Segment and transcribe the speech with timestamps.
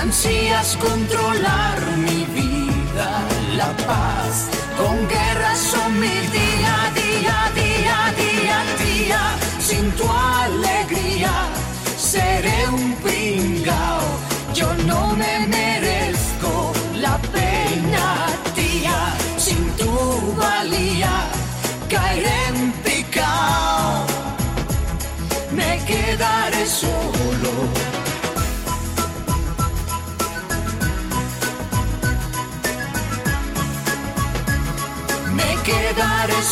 [0.00, 3.08] Ansías controlar mi vida,
[3.56, 9.20] la paz, con guerras o mi día, día, día, día, día,
[9.60, 10.04] sin tu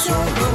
[0.08, 0.47] quedaré solo.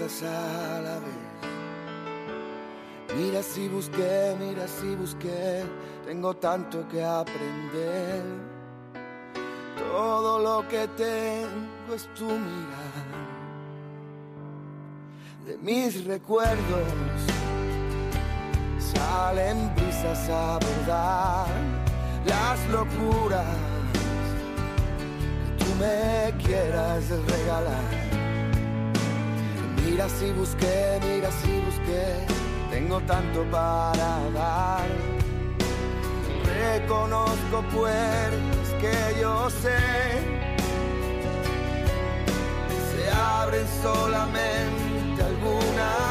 [0.00, 1.30] Cosas a la vez.
[3.16, 5.64] Mira si busqué, mira si busqué,
[6.06, 8.22] tengo tanto que aprender.
[9.76, 13.04] Todo lo que tengo es tu mirada.
[15.44, 17.18] De mis recuerdos
[18.78, 21.46] salen brisas a verdad
[22.24, 23.44] las locuras
[25.42, 28.09] que tú me quieras regalar.
[29.84, 32.26] Mira si busqué, mira si busqué,
[32.70, 34.88] tengo tanto para dar.
[36.44, 39.78] Reconozco puertas que yo sé.
[42.90, 46.09] Se abren solamente alguna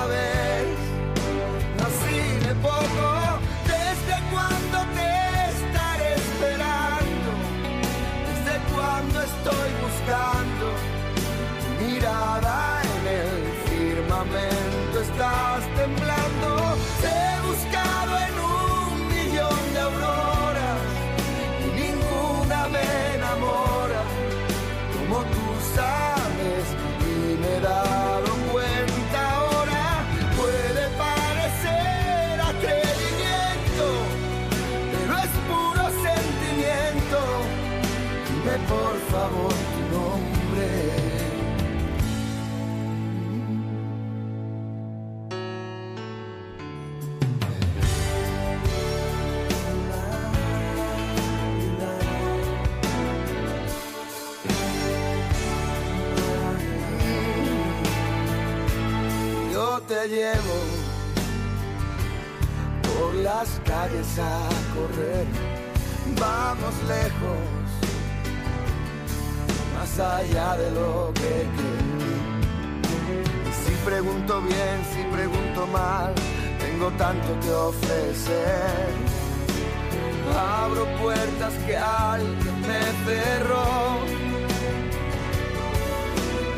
[60.01, 60.59] te llevo
[62.83, 65.25] por las calles a correr.
[66.17, 67.65] Vamos lejos,
[69.75, 72.19] más allá de lo que creo.
[73.47, 76.13] Y si pregunto bien, si pregunto mal,
[76.59, 78.89] tengo tanto que ofrecer.
[80.61, 83.67] Abro puertas que alguien me cerró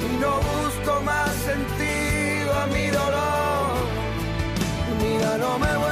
[0.06, 3.21] y no busco más sentido a mi dolor.
[5.38, 5.91] No me vuelvas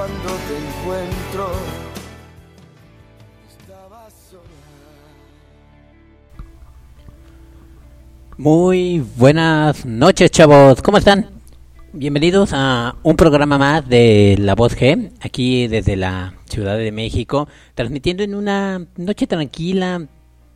[0.00, 1.50] cuando te encuentro.
[8.38, 10.80] Muy buenas noches, chavos.
[10.80, 11.28] ¿Cómo están?
[11.92, 17.46] Bienvenidos a un programa más de La Voz G, aquí desde la Ciudad de México,
[17.74, 20.08] transmitiendo en una noche tranquila.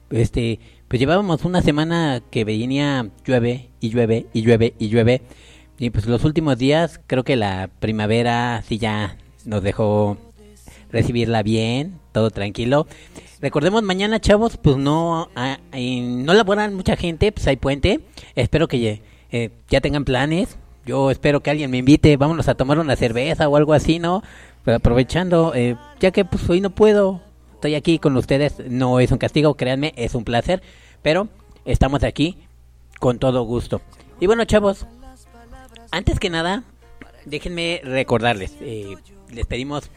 [0.08, 0.58] Este,
[0.88, 5.20] pues llevábamos una semana que venía llueve y llueve y llueve y llueve.
[5.78, 10.16] Y pues los últimos días creo que la primavera sí ya nos dejó
[10.90, 12.86] recibirla bien, todo tranquilo.
[13.40, 18.00] Recordemos mañana, chavos, pues no ah, eh, no laboran mucha gente, pues hay puente.
[18.34, 20.56] Espero que eh, ya tengan planes.
[20.86, 24.22] Yo espero que alguien me invite, vámonos a tomar una cerveza o algo así, ¿no?
[24.64, 27.20] Pero aprovechando, eh, ya que pues hoy no puedo,
[27.54, 30.62] estoy aquí con ustedes, no es un castigo, créanme, es un placer,
[31.02, 31.28] pero
[31.64, 32.36] estamos aquí
[33.00, 33.80] con todo gusto.
[34.20, 34.86] Y bueno, chavos,
[35.90, 36.64] antes que nada,
[37.24, 38.94] déjenme recordarles, eh,
[39.30, 39.90] les pedimos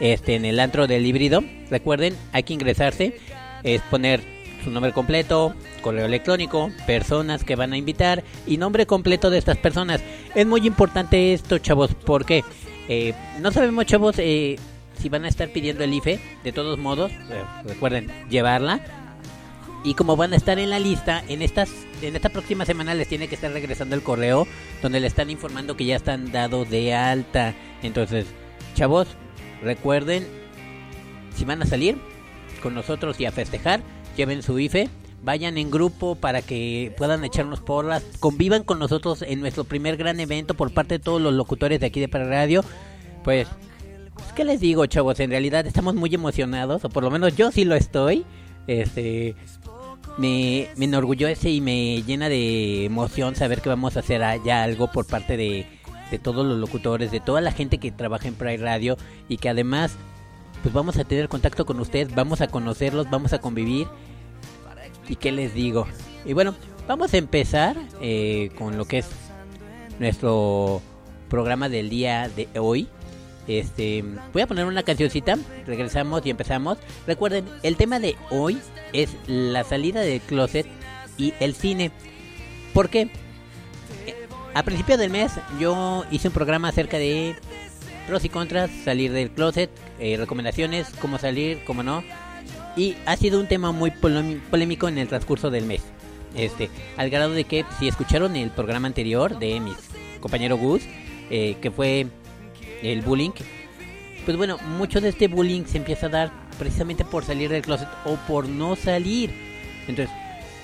[0.00, 1.42] este en el antro del híbrido.
[1.70, 3.18] Recuerden, hay que ingresarse,
[3.62, 9.30] es poner su nombre completo, correo electrónico, personas que van a invitar y nombre completo
[9.30, 10.00] de estas personas.
[10.34, 12.44] Es muy importante esto, chavos, porque
[12.88, 14.56] eh, no sabemos, chavos, eh,
[14.98, 16.20] si van a estar pidiendo el IFE.
[16.44, 18.80] De todos modos, eh, recuerden llevarla.
[19.84, 21.70] Y como van a estar en la lista, en estas
[22.02, 24.46] en esta próxima semana les tiene que estar regresando el correo
[24.82, 27.54] donde le están informando que ya están dados de alta.
[27.82, 28.26] Entonces,
[28.74, 29.08] chavos,
[29.62, 30.26] recuerden
[31.34, 31.96] si van a salir
[32.62, 33.82] con nosotros y a festejar,
[34.18, 34.90] lleven su IFE,
[35.22, 40.18] vayan en grupo para que puedan echarnos porras, convivan con nosotros en nuestro primer gran
[40.18, 42.64] evento por parte de todos los locutores de aquí de Para Radio.
[43.22, 43.46] Pues,
[44.14, 45.20] pues, ¿qué les digo, chavos?
[45.20, 48.26] En realidad estamos muy emocionados, o por lo menos yo sí lo estoy.
[48.66, 49.36] Este,
[50.18, 54.90] me, me enorgullece y me llena de emoción saber que vamos a hacer ya algo
[54.90, 55.64] por parte de,
[56.10, 58.96] de todos los locutores, de toda la gente que trabaja en Pride Radio
[59.28, 59.96] y que además
[60.62, 63.86] pues vamos a tener contacto con ustedes, vamos a conocerlos, vamos a convivir.
[65.08, 65.86] ¿Y qué les digo?
[66.24, 66.54] Y bueno,
[66.86, 69.06] vamos a empezar eh, con lo que es
[69.98, 70.82] nuestro
[71.28, 72.88] programa del día de hoy.
[73.46, 76.78] Este, voy a poner una cancioncita, regresamos y empezamos.
[77.06, 78.58] Recuerden, el tema de hoy
[78.92, 80.66] es la salida del closet
[81.16, 81.90] y el cine.
[82.74, 83.10] ¿Por qué?
[84.06, 87.36] Eh, a principio del mes yo hice un programa acerca de
[88.08, 92.02] pros y contras, salir del closet, eh, recomendaciones, cómo salir, cómo no.
[92.74, 95.82] Y ha sido un tema muy polémico en el transcurso del mes.
[96.34, 99.76] Este, al grado de que si escucharon el programa anterior de mis
[100.20, 100.82] compañero Gus,
[101.30, 102.06] eh, que fue
[102.82, 103.30] el bullying,
[104.24, 107.88] pues bueno, mucho de este bullying se empieza a dar precisamente por salir del closet
[108.04, 109.30] o por no salir.
[109.86, 110.14] Entonces,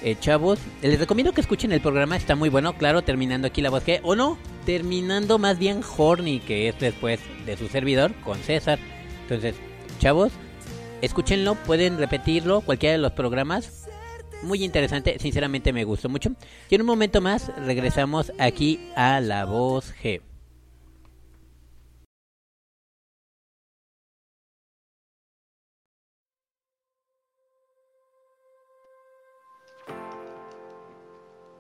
[0.05, 3.71] eh, chavos, les recomiendo que escuchen el programa, está muy bueno, claro, terminando aquí la
[3.71, 8.39] voz que, o no, terminando más bien Horny, que es después de su servidor, con
[8.39, 8.79] César.
[9.23, 9.57] Entonces,
[9.99, 10.31] chavos,
[11.01, 13.89] escúchenlo, pueden repetirlo, cualquiera de los programas.
[14.43, 16.33] Muy interesante, sinceramente me gustó mucho.
[16.69, 20.21] Y en un momento más regresamos aquí a La Voz G.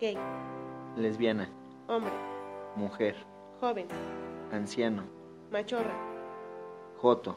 [0.00, 0.18] Gay,
[0.96, 1.48] lesbiana,
[1.88, 2.12] hombre,
[2.74, 3.14] mujer,
[3.60, 3.86] joven,
[4.52, 5.04] anciano,
[5.52, 5.94] machorra,
[7.00, 7.36] joto,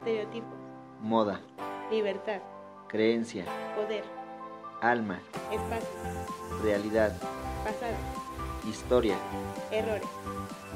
[0.00, 0.58] Estereotipos,
[1.02, 1.42] moda,
[1.90, 2.40] libertad,
[2.88, 3.44] creencia,
[3.76, 4.02] poder,
[4.80, 5.20] alma,
[5.52, 7.12] espacio, realidad,
[7.62, 7.96] pasado,
[8.66, 9.14] historia,
[9.70, 10.08] errores,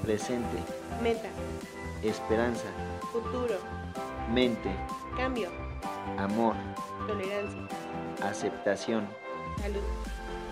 [0.03, 0.59] presente,
[1.03, 1.31] meta,
[2.03, 2.67] esperanza,
[3.13, 3.55] futuro,
[4.31, 4.71] mente,
[5.17, 5.49] cambio,
[6.19, 6.55] amor,
[7.07, 7.67] tolerancia,
[8.23, 9.09] aceptación,
[9.63, 9.81] salud,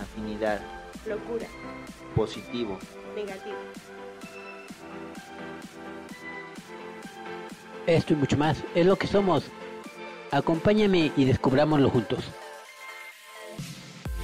[0.01, 0.61] afinidad,
[1.05, 1.47] locura,
[2.17, 2.79] positivo,
[3.15, 3.59] negativo.
[7.87, 9.45] Esto y mucho más es lo que somos.
[10.31, 12.25] Acompáñame y descubrámoslo juntos.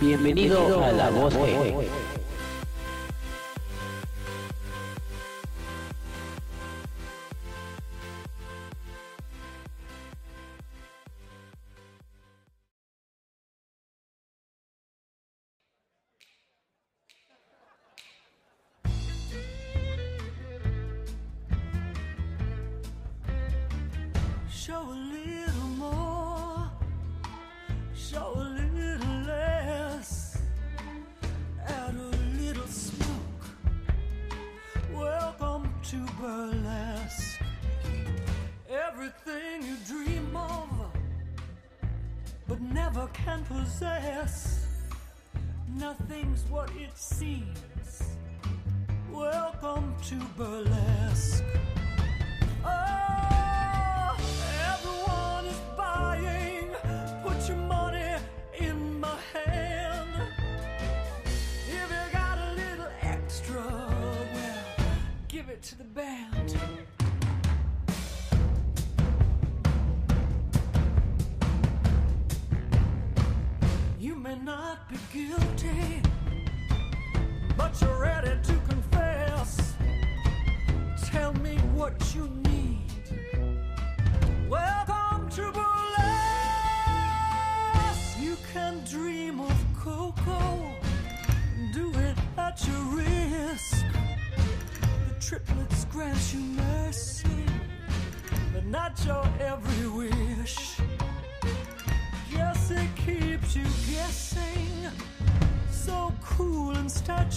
[0.00, 1.75] Bienvenido, a La Voz G.
[1.75, 2.08] Show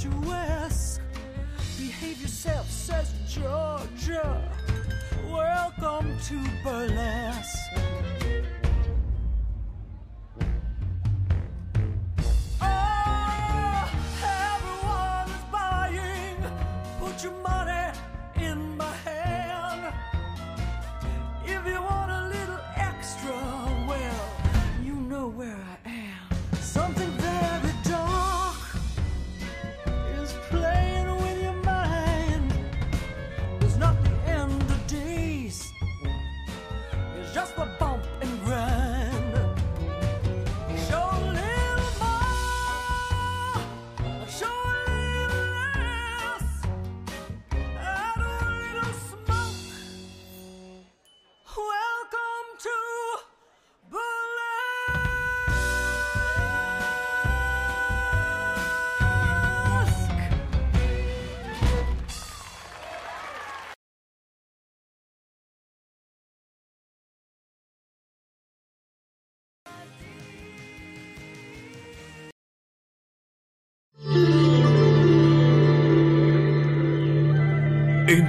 [0.01, 1.01] statuesque.
[1.77, 4.51] Behave yourself, says Georgia.
[5.27, 7.50] Welcome to burlesque.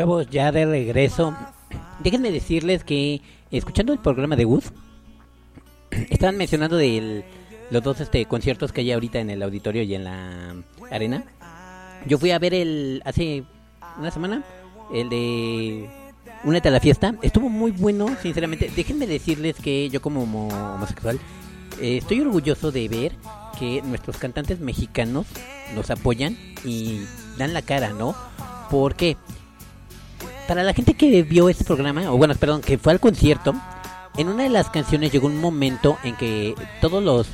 [0.00, 1.36] chavos, ya de regreso,
[2.02, 4.64] déjenme decirles que escuchando el programa de Wood,
[6.08, 7.22] estaban mencionando de
[7.70, 10.54] los dos este, conciertos que hay ahorita en el auditorio y en la
[10.90, 11.24] arena.
[12.06, 13.44] Yo fui a ver el hace
[13.98, 14.42] una semana,
[14.94, 15.90] el de
[16.44, 17.14] Únete a la fiesta.
[17.20, 18.70] Estuvo muy bueno, sinceramente.
[18.74, 21.20] Déjenme decirles que yo como homo- homosexual
[21.78, 23.12] eh, estoy orgulloso de ver
[23.58, 25.26] que nuestros cantantes mexicanos
[25.74, 27.02] nos apoyan y
[27.36, 28.14] dan la cara, ¿no?
[28.70, 29.18] Porque
[30.50, 33.54] para la gente que vio este programa, o bueno, perdón, que fue al concierto,
[34.16, 37.28] en una de las canciones llegó un momento en que todos los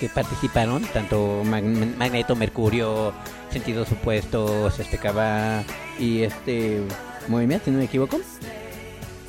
[0.00, 3.12] que participaron, tanto Mag- Magneto, Mercurio,
[3.50, 5.62] Sentidos Supuestos, este Cava
[5.98, 6.80] y este
[7.28, 8.18] Movimiento, si no me equivoco,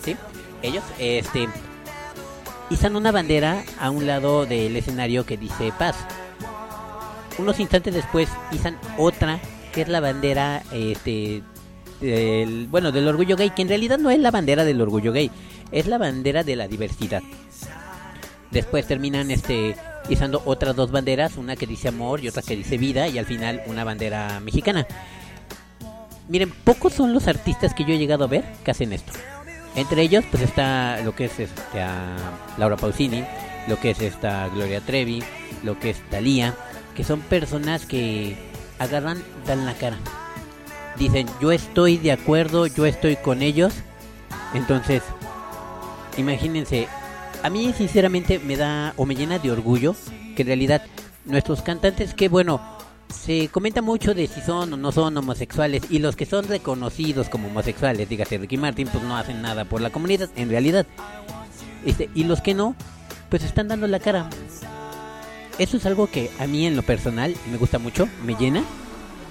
[0.02, 0.16] sí,
[0.62, 1.50] ellos, este,
[2.70, 5.98] izan una bandera a un lado del escenario que dice paz.
[7.38, 9.42] Unos instantes después izan otra
[9.74, 11.44] que es la bandera, este,
[12.00, 15.32] del, bueno, del orgullo gay, que en realidad no es la bandera del orgullo gay,
[15.72, 17.24] es la bandera de la diversidad.
[18.52, 19.76] Después terminan este
[20.10, 23.26] izando otras dos banderas, una que dice amor y otra que dice vida y al
[23.26, 24.86] final una bandera mexicana.
[26.28, 29.12] Miren, pocos son los artistas que yo he llegado a ver que hacen esto.
[29.76, 31.62] Entre ellos pues está lo que es este,
[32.58, 33.24] Laura Pausini,
[33.68, 35.22] lo que es esta Gloria Trevi,
[35.64, 36.56] lo que es Thalía,
[36.96, 38.38] que son personas que
[38.80, 39.98] agarran, dan la cara.
[40.98, 43.74] Dicen, yo estoy de acuerdo, yo estoy con ellos.
[44.54, 45.04] Entonces,
[46.18, 46.88] imagínense,
[47.44, 49.96] a mí sinceramente me da o me llena de orgullo
[50.36, 50.82] que en realidad
[51.26, 52.62] nuestros cantantes, que bueno,
[53.10, 57.30] se comenta mucho de si son o no son homosexuales y los que son reconocidos
[57.30, 60.86] como homosexuales, dígase Ricky Martin, pues no hacen nada por la comunidad en realidad.
[61.86, 62.76] Este, y los que no,
[63.30, 64.30] pues están dando la cara.
[65.58, 68.64] Eso es algo que a mí en lo personal me gusta mucho, me llena.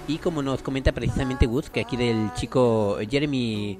[0.07, 3.79] Y como nos comenta precisamente Gus, que aquí del chico Jeremy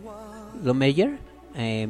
[0.63, 1.19] Lomeyer,
[1.55, 1.88] eh,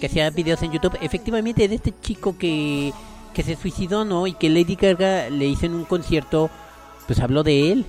[0.00, 2.92] que hacía videos en YouTube, efectivamente de este chico que,
[3.34, 4.26] que se suicidó, ¿no?
[4.26, 6.50] Y que Lady Gaga le hizo en un concierto,
[7.06, 7.84] pues habló de él.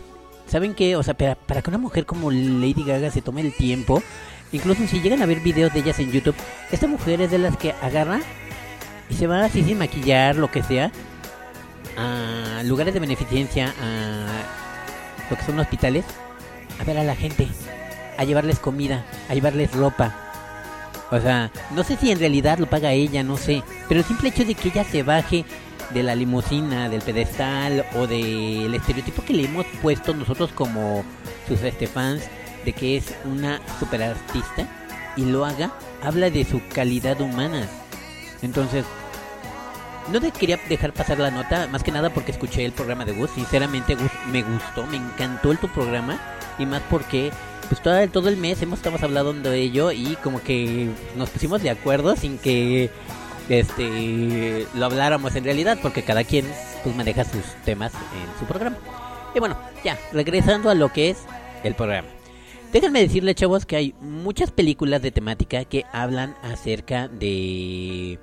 [0.47, 0.95] ¿Saben qué?
[0.95, 4.03] O sea, para, para que una mujer como Lady Gaga se tome el tiempo,
[4.51, 6.35] incluso si llegan a ver videos de ellas en YouTube,
[6.71, 8.19] esta mujer es de las que agarra
[9.09, 10.91] y se va así sin maquillar, lo que sea,
[11.97, 14.64] a lugares de beneficencia, a
[15.29, 16.05] lo que son hospitales,
[16.79, 17.47] a ver a la gente,
[18.17, 20.13] a llevarles comida, a llevarles ropa.
[21.11, 23.63] O sea, no sé si en realidad lo paga ella, no sé.
[23.87, 25.45] Pero el simple hecho de que ella se baje
[25.93, 31.03] de la limusina, del pedestal o del estereotipo que le hemos puesto nosotros como
[31.47, 32.23] sus este, fans
[32.65, 34.67] de que es una super artista
[35.15, 35.71] y lo haga,
[36.03, 37.67] habla de su calidad humana.
[38.41, 38.83] Entonces,
[40.11, 43.13] no te quería dejar pasar la nota, más que nada porque escuché el programa de
[43.13, 43.31] Gus.
[43.31, 46.19] Sinceramente, Gus, me gustó, me encantó el tu programa.
[46.57, 47.31] Y más porque,
[47.69, 51.29] pues todo, el- todo el mes hemos estado hablando de ello y como que nos
[51.29, 52.89] pusimos de acuerdo sin que
[53.49, 56.45] este lo habláramos en realidad, porque cada quien
[56.83, 58.77] pues maneja sus temas en su programa.
[59.35, 61.17] Y bueno, ya, regresando a lo que es
[61.63, 62.07] el programa.
[62.71, 68.19] Déjenme decirles, chavos, que hay muchas películas de temática que hablan acerca de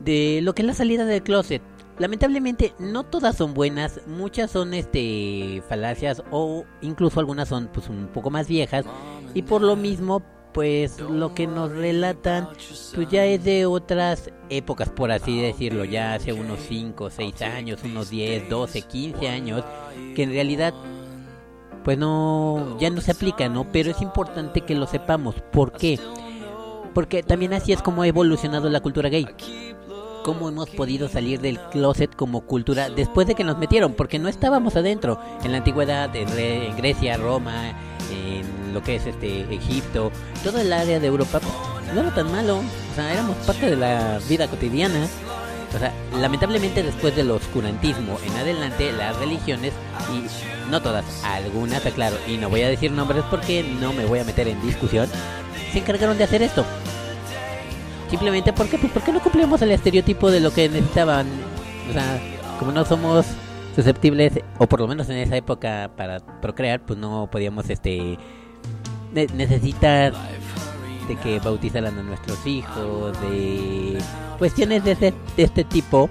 [0.00, 1.62] de lo que es la salida del closet.
[1.98, 8.06] Lamentablemente no todas son buenas, muchas son este falacias o incluso algunas son pues un
[8.06, 8.86] poco más viejas
[9.34, 12.48] y por lo mismo pues lo que nos relatan
[12.94, 17.80] pues ya es de otras épocas por así decirlo, ya hace unos 5, 6 años,
[17.84, 19.62] unos 10, 12, 15 años
[20.16, 20.72] que en realidad
[21.84, 23.70] pues no ya no se aplica, ¿no?
[23.70, 26.00] Pero es importante que lo sepamos, ¿por qué?
[26.94, 29.26] Porque también así es como ha evolucionado la cultura gay
[30.24, 34.28] cómo hemos podido salir del closet como cultura después de que nos metieron, porque no
[34.28, 35.20] estábamos adentro.
[35.44, 37.70] En la antigüedad, en, Re- en Grecia, Roma,
[38.12, 40.12] en lo que es este Egipto,
[40.44, 42.58] todo el área de Europa, pues, no era tan malo.
[42.58, 45.06] O sea, éramos parte de la vida cotidiana.
[45.74, 49.72] O sea, lamentablemente después del oscurantismo en adelante, las religiones,
[50.12, 54.18] y no todas, algunas, aclaro, y no voy a decir nombres porque no me voy
[54.18, 55.08] a meter en discusión,
[55.72, 56.64] se encargaron de hacer esto.
[58.10, 61.26] Simplemente porque, pues, porque no cumplimos el estereotipo de lo que necesitaban.
[61.88, 62.20] O sea,
[62.58, 63.24] como no somos
[63.74, 68.18] susceptibles, o por lo menos en esa época para procrear, pues no podíamos este
[69.12, 70.12] ne- necesitar
[71.08, 73.98] de que bautizaran a nuestros hijos, de
[74.38, 76.10] cuestiones de este, de este tipo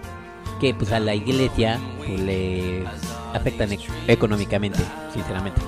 [0.59, 2.83] que pues a la iglesia pues, le
[3.33, 4.79] afectan ec- económicamente,
[5.13, 5.61] sinceramente.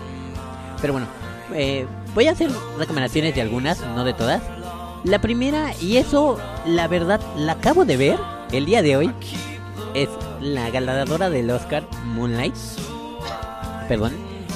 [0.82, 1.08] Pero bueno,
[1.54, 4.42] eh, voy a hacer recomendaciones de algunas, no de todas.
[5.04, 8.20] La primera, y eso la verdad la acabo de ver
[8.52, 9.12] el día de hoy,
[9.96, 10.10] es
[10.40, 12.56] la ganadora del Oscar Moonlight.
[13.88, 14.14] Perdón.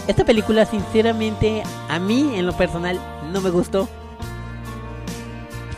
[0.08, 3.00] Esta película sinceramente a mí en lo personal
[3.34, 3.90] no me gustó.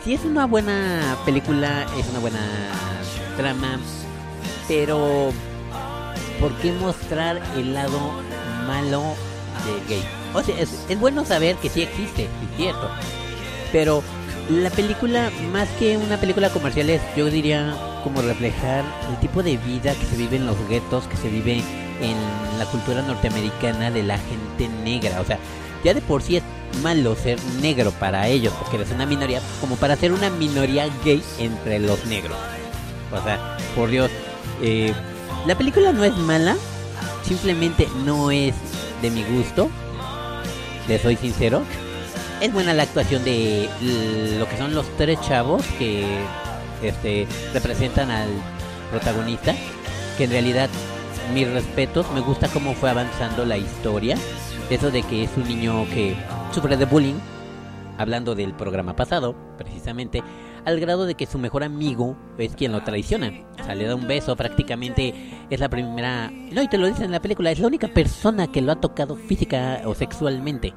[0.04, 2.40] Sí es una buena película, es una buena
[3.38, 3.78] trama,
[4.68, 5.30] pero
[6.40, 7.98] ¿por qué mostrar el lado
[8.66, 9.14] malo
[9.64, 10.04] de gay?
[10.34, 12.90] O sea, es, es bueno saber que sí existe, es cierto,
[13.72, 14.02] pero
[14.48, 19.56] la película, más que una película comercial, es, yo diría, como reflejar el tipo de
[19.58, 21.62] vida que se vive en los guetos, que se vive
[22.00, 25.20] en la cultura norteamericana de la gente negra.
[25.20, 25.38] O sea,
[25.84, 26.42] ya de por sí es
[26.82, 31.22] malo ser negro para ellos, porque eres una minoría, como para ser una minoría gay
[31.38, 32.36] entre los negros.
[33.12, 34.10] O sea, por Dios,
[34.62, 34.92] eh,
[35.46, 36.56] la película no es mala,
[37.22, 38.54] simplemente no es
[39.02, 39.70] de mi gusto,
[40.88, 41.62] le soy sincero.
[42.40, 43.68] Es buena la actuación de
[44.38, 46.04] lo que son los tres chavos que
[46.82, 48.28] este, representan al
[48.90, 49.54] protagonista,
[50.16, 50.70] que en realidad
[51.34, 54.16] mis respetos, me gusta cómo fue avanzando la historia,
[54.70, 56.14] eso de que es un niño que
[56.52, 57.18] sufre de bullying,
[57.98, 60.22] hablando del programa pasado, precisamente,
[60.64, 63.32] al grado de que su mejor amigo es quien lo traiciona.
[63.60, 65.12] O sea, le da un beso, prácticamente
[65.50, 66.30] es la primera...
[66.30, 68.80] No, y te lo dicen en la película, es la única persona que lo ha
[68.80, 70.72] tocado física o sexualmente.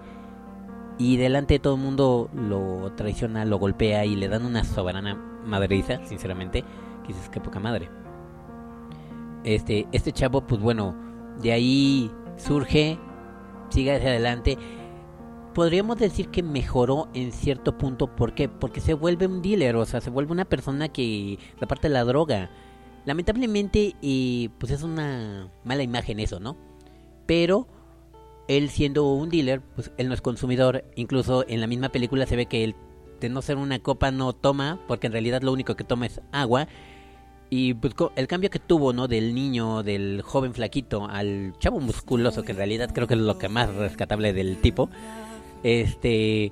[1.01, 5.15] Y delante de todo el mundo lo traiciona, lo golpea y le dan una soberana
[5.43, 6.61] madriza, sinceramente.
[7.01, 7.89] Que dices, qué poca madre.
[9.43, 10.93] Este, este chavo, pues bueno,
[11.41, 12.99] de ahí surge,
[13.69, 14.59] sigue hacia adelante
[15.55, 18.15] podríamos decir que mejoró en cierto punto.
[18.15, 18.47] ¿Por qué?
[18.47, 22.51] Porque se vuelve un dealer, o sea, se vuelve una persona que reparte la droga.
[23.05, 26.57] Lamentablemente, eh, pues es una mala imagen eso, ¿no?
[27.25, 27.67] Pero
[28.47, 30.83] él siendo un dealer, pues él no es consumidor.
[30.95, 32.75] Incluso en la misma película se ve que él,
[33.19, 36.21] de no ser una copa, no toma, porque en realidad lo único que toma es
[36.31, 36.67] agua.
[37.49, 39.07] Y pues el cambio que tuvo, ¿no?
[39.07, 43.37] Del niño, del joven flaquito, al chavo musculoso, que en realidad creo que es lo
[43.37, 44.89] que más rescatable del tipo.
[45.63, 46.51] Este.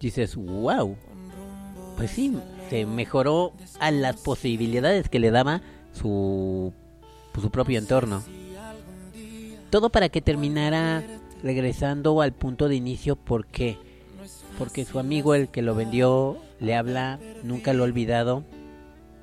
[0.00, 0.96] Dices, wow.
[1.96, 2.36] Pues sí,
[2.70, 6.72] se mejoró a las posibilidades que le daba su,
[7.32, 8.22] pues, su propio entorno.
[9.70, 11.02] Todo para que terminara
[11.42, 13.16] regresando al punto de inicio.
[13.16, 13.76] ¿Por qué?
[14.58, 18.44] Porque su amigo, el que lo vendió, le habla, nunca lo ha olvidado.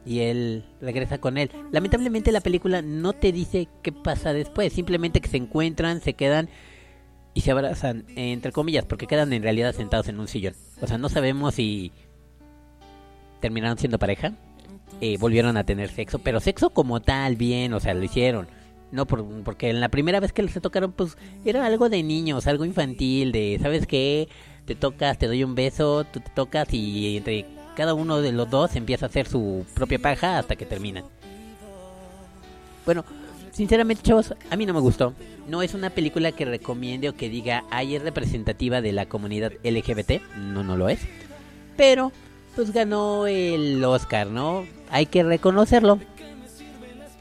[0.06, 1.50] Y él regresa con él.
[1.72, 4.72] Lamentablemente la película no te dice qué pasa después.
[4.72, 6.48] Simplemente que se encuentran, se quedan
[7.36, 10.56] y se abrazan, entre comillas, porque quedan en realidad sentados en un sillón.
[10.82, 11.92] O sea, no sabemos si
[13.42, 14.34] terminaron siendo pareja,
[15.02, 18.48] eh, volvieron a tener sexo, pero sexo como tal, bien, o sea, lo hicieron.
[18.94, 22.48] No, por, porque en la primera vez que se tocaron, pues era algo de niños,
[22.48, 24.30] algo infantil, de, ¿sabes qué?
[24.64, 27.46] Te tocas, te doy un beso, tú te tocas y entre
[27.76, 31.04] cada uno de los dos empieza a hacer su propia paja hasta que terminan.
[32.86, 33.04] Bueno,
[33.56, 35.14] sinceramente, chavos, a mí no me gustó.
[35.48, 39.54] No es una película que recomiende o que diga, ay, es representativa de la comunidad
[39.64, 40.22] LGBT.
[40.38, 41.00] No, no lo es.
[41.78, 42.12] Pero,
[42.56, 44.66] pues ganó el Oscar, ¿no?
[44.90, 46.00] Hay que reconocerlo.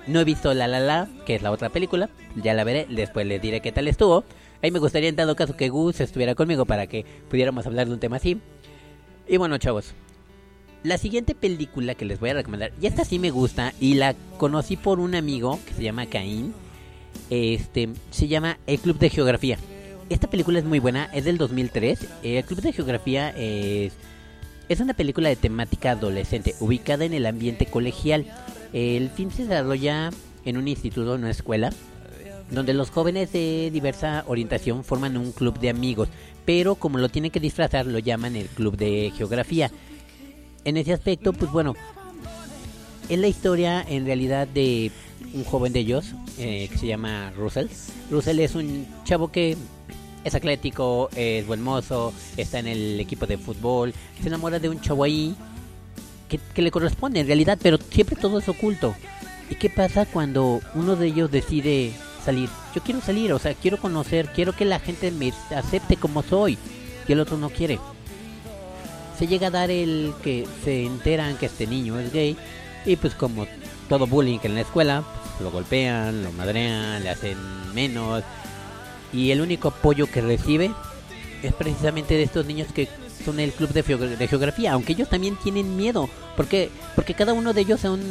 [0.06, 2.10] No he visto La La La, que es la otra película.
[2.34, 4.24] Ya la veré, después les diré qué tal estuvo.
[4.60, 7.94] Ahí me gustaría en dado caso que Gus estuviera conmigo para que pudiéramos hablar de
[7.94, 8.40] un tema así.
[9.28, 9.94] Y bueno, chavos.
[10.84, 14.14] La siguiente película que les voy a recomendar, y esta sí me gusta, y la
[14.36, 16.52] conocí por un amigo que se llama Caín.
[17.30, 19.56] Este, se llama El Club de Geografía.
[20.10, 22.06] Esta película es muy buena, es del 2003.
[22.22, 23.94] El Club de Geografía es,
[24.68, 28.26] es una película de temática adolescente, ubicada en el ambiente colegial.
[28.74, 30.10] El film se desarrolla
[30.44, 31.72] en un instituto, en una escuela,
[32.50, 36.10] donde los jóvenes de diversa orientación forman un club de amigos,
[36.44, 39.70] pero como lo tienen que disfrazar, lo llaman el Club de Geografía.
[40.64, 41.74] En ese aspecto, pues bueno,
[43.09, 44.90] es la historia en realidad de
[45.35, 47.66] un joven de ellos eh, que se llama Russell.
[48.11, 49.57] Russell es un chavo que
[50.24, 54.81] es atlético, es buen mozo, está en el equipo de fútbol, se enamora de un
[54.81, 55.35] chavo ahí
[56.29, 58.94] que, que le corresponde en realidad, pero siempre todo es oculto.
[59.50, 61.92] ¿Y qué pasa cuando uno de ellos decide
[62.24, 62.48] salir?
[62.74, 66.57] Yo quiero salir, o sea, quiero conocer, quiero que la gente me acepte como soy,
[67.07, 67.79] y el otro no quiere.
[69.18, 72.37] Se llega a dar el que se enteran que este niño es gay,
[72.85, 73.46] y pues como
[73.88, 77.38] todo bullying en la escuela, pues, lo golpean, lo madrean, le hacen
[77.74, 78.22] menos,
[79.12, 80.72] y el único apoyo que recibe
[81.42, 82.88] es precisamente de estos niños que
[83.24, 83.83] son el club de,
[84.16, 88.03] de geografía, aunque ellos también tienen miedo, porque porque cada uno de ellos son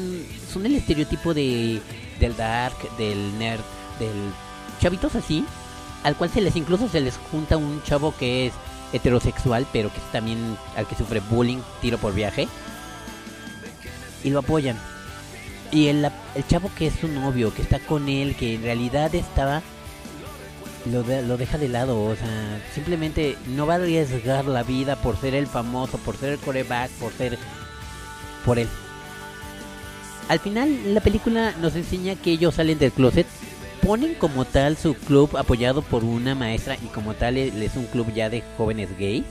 [0.52, 1.82] son el estereotipo de
[2.20, 3.62] del dark, del nerd,
[4.00, 4.32] del
[4.80, 5.46] chavitos así,
[6.04, 8.54] al cual se les incluso se les junta un chavo que es
[8.93, 12.47] heterosexual, pero que también al que sufre bullying, tiro por viaje,
[14.23, 14.77] y lo apoyan.
[15.71, 19.13] Y el, el chavo que es su novio, que está con él, que en realidad
[19.15, 19.62] estaba
[20.86, 24.95] lo, de- lo deja de lado, o sea, simplemente no va a arriesgar la vida
[24.97, 27.38] por ser el famoso, por ser el coreback, por ser
[28.45, 28.67] por él.
[30.29, 33.27] Al final la película nos enseña que ellos salen del closet,
[33.84, 37.86] ponen como tal su club apoyado por una maestra y como tal es es un
[37.86, 39.26] club ya de jóvenes gays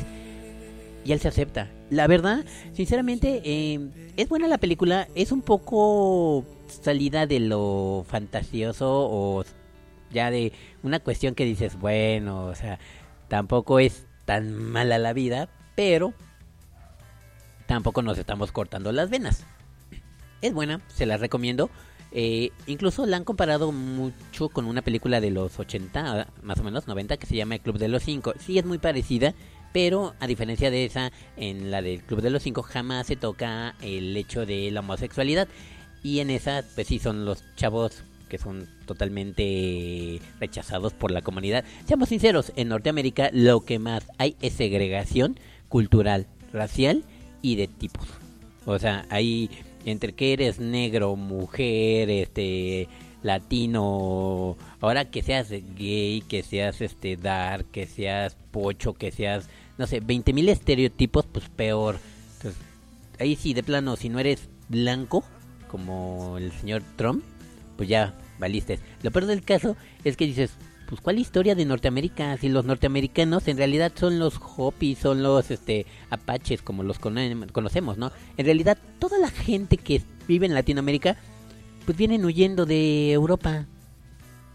[1.05, 1.71] y él se acepta.
[1.91, 3.81] La verdad, sinceramente, eh,
[4.17, 9.45] es buena la película, es un poco salida de lo fantasioso o
[10.11, 12.79] ya de una cuestión que dices, bueno, o sea,
[13.29, 16.13] tampoco es tan mala la vida, pero
[17.67, 19.45] tampoco nos estamos cortando las venas.
[20.41, 21.71] Es buena, se la recomiendo.
[22.15, 26.87] Eh, incluso la han comparado mucho con una película de los 80, más o menos
[26.87, 28.35] 90, que se llama El Club de los Cinco.
[28.39, 29.35] Sí es muy parecida,
[29.73, 33.75] pero a diferencia de esa, en la del Club de los Cinco jamás se toca
[33.81, 35.49] el hecho de la homosexualidad.
[36.03, 41.65] Y en esa, pues sí, son los chavos que son totalmente rechazados por la comunidad.
[41.87, 47.05] Seamos sinceros, en Norteamérica lo que más hay es segregación cultural, racial
[47.43, 48.07] y de tipos.
[48.65, 49.51] O sea, hay
[49.85, 52.89] entre que eres negro, mujer, este
[53.23, 59.87] latino, ahora que seas gay, que seas este dark, que seas pocho, que seas no
[59.87, 61.99] sé, 20.000 estereotipos, pues peor.
[63.19, 65.25] Ahí sí de plano si no eres blanco
[65.69, 67.25] como el señor Trump,
[67.77, 68.79] pues ya valiste.
[69.03, 70.53] Lo peor del caso es que dices,
[70.93, 72.37] pues ¿cuál historia de Norteamérica?
[72.37, 77.47] Si los norteamericanos en realidad son los Hopis, son los este apaches como los cono-
[77.51, 78.13] conocemos, ¿no?
[78.37, 81.17] En realidad toda la gente que vive en Latinoamérica
[81.87, 83.65] pues vienen huyendo de Europa.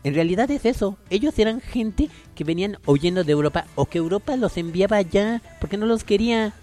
[0.03, 0.99] En realidad es eso.
[1.09, 5.77] Ellos eran gente que venían huyendo de Europa o que Europa los enviaba allá porque
[5.77, 6.53] no los quería.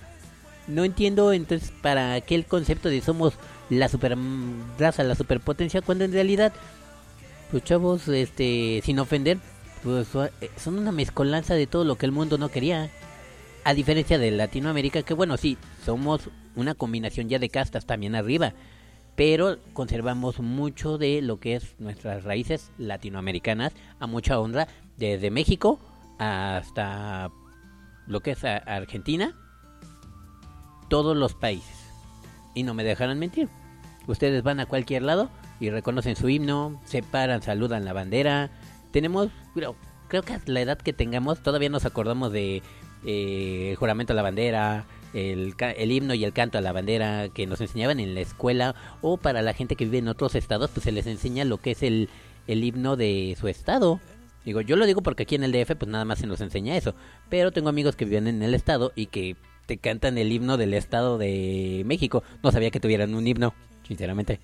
[0.68, 3.34] No entiendo entonces para qué el concepto de somos
[3.70, 6.52] la super mm, raza, la superpotencia, cuando en realidad,
[7.50, 9.38] pues chavos, este, sin ofender,
[9.86, 12.90] eh, son una mezcolanza de todo lo que el mundo no quería.
[13.64, 18.52] A diferencia de Latinoamérica, que bueno, sí, somos una combinación ya de castas también arriba,
[19.16, 25.78] pero conservamos mucho de lo que es nuestras raíces latinoamericanas, a mucha honra, desde México
[26.18, 27.30] hasta
[28.06, 29.34] lo que es Argentina,
[30.88, 31.76] todos los países.
[32.54, 33.48] Y no me dejarán mentir.
[34.06, 38.50] Ustedes van a cualquier lado y reconocen su himno, se paran, saludan la bandera.
[38.94, 39.74] Tenemos, creo,
[40.06, 42.62] creo que a la edad que tengamos todavía nos acordamos de
[43.04, 47.28] eh, el juramento a la bandera, el, el himno y el canto a la bandera
[47.28, 50.70] que nos enseñaban en la escuela o para la gente que vive en otros estados,
[50.70, 52.08] pues se les enseña lo que es el,
[52.46, 53.98] el himno de su estado.
[54.44, 56.76] Digo, yo lo digo porque aquí en el DF pues nada más se nos enseña
[56.76, 56.94] eso,
[57.28, 59.34] pero tengo amigos que viven en el estado y que
[59.66, 62.22] te cantan el himno del estado de México.
[62.44, 63.54] No sabía que tuvieran un himno,
[63.88, 64.38] sinceramente.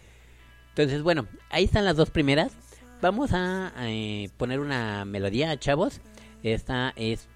[0.71, 2.70] Entonces, bueno, ahí están las dos primeras.
[3.03, 6.03] Vamos a eh, poner una melodía, chavos.
[6.43, 7.29] Esta es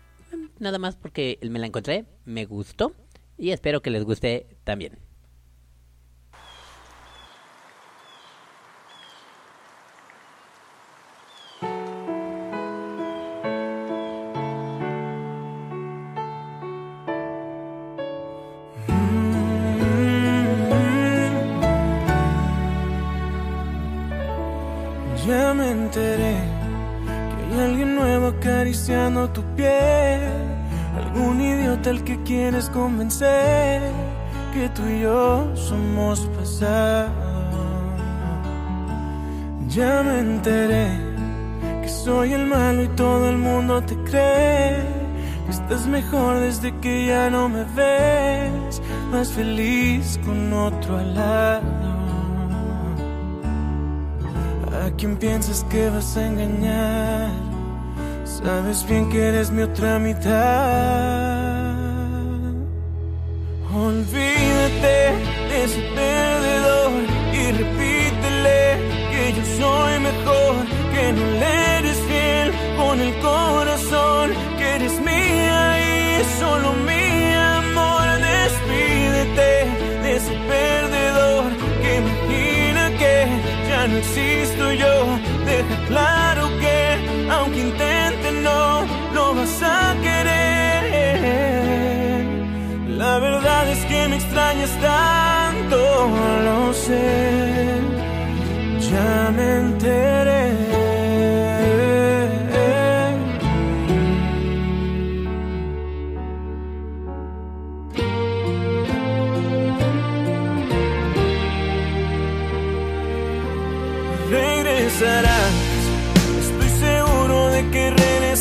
[0.59, 2.93] nada más porque me la encontré, me gustó
[3.39, 4.99] y espero que les guste también.
[28.65, 30.23] Acariciando tu piel.
[30.97, 33.83] Algún idiota al que quieres convencer
[34.55, 37.11] que tú y yo somos pasado.
[39.69, 40.89] Ya me enteré
[41.83, 44.83] que soy el malo y todo el mundo te cree.
[45.45, 48.81] Que estás mejor desde que ya no me ves.
[49.13, 51.85] Más feliz con otro al lado.
[54.87, 57.54] ¿A quién piensas que vas a engañar?
[58.25, 60.35] Sabes bien que eres mi otra mitad.
[63.75, 64.97] Olvídate
[65.51, 68.79] de ese perdedor y repítele
[69.13, 70.55] que yo soy mejor,
[70.95, 78.07] que no le eres fiel con el corazón, que eres mía y solo mi amor.
[78.21, 79.51] Despídete
[80.03, 81.04] de ese perdedor
[83.89, 85.19] no existo yo.
[85.45, 90.85] Deja claro que aunque intente no lo vas a querer.
[92.89, 96.11] La verdad es que me extrañas tanto,
[96.45, 97.81] lo sé.
[98.91, 100.64] Ya me enteré.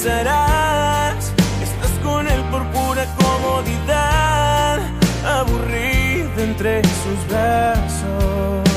[0.06, 4.80] Estás con él por pura comodidad,
[5.26, 8.68] aburrido entre sus brazos.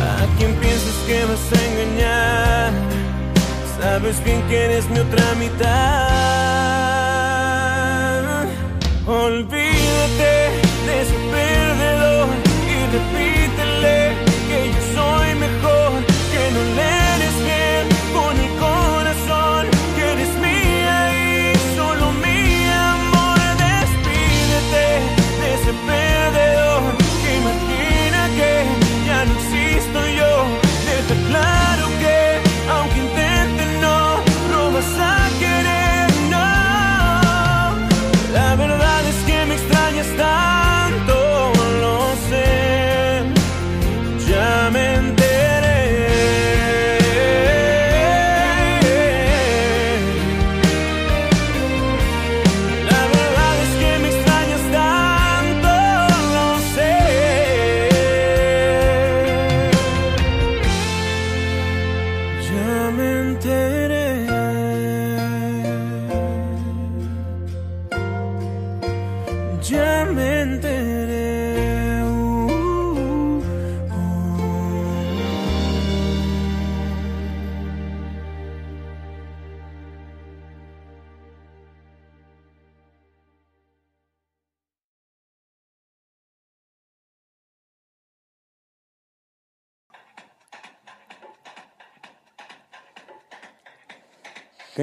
[0.00, 2.72] ¿A quién piensas que vas a engañar?
[3.78, 5.68] Sabes bien que eres mi otra mitad.
[9.06, 10.57] Olvídate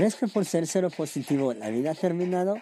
[0.06, 2.58] ¿Crees que por ser cero positivo la vida ha terminado?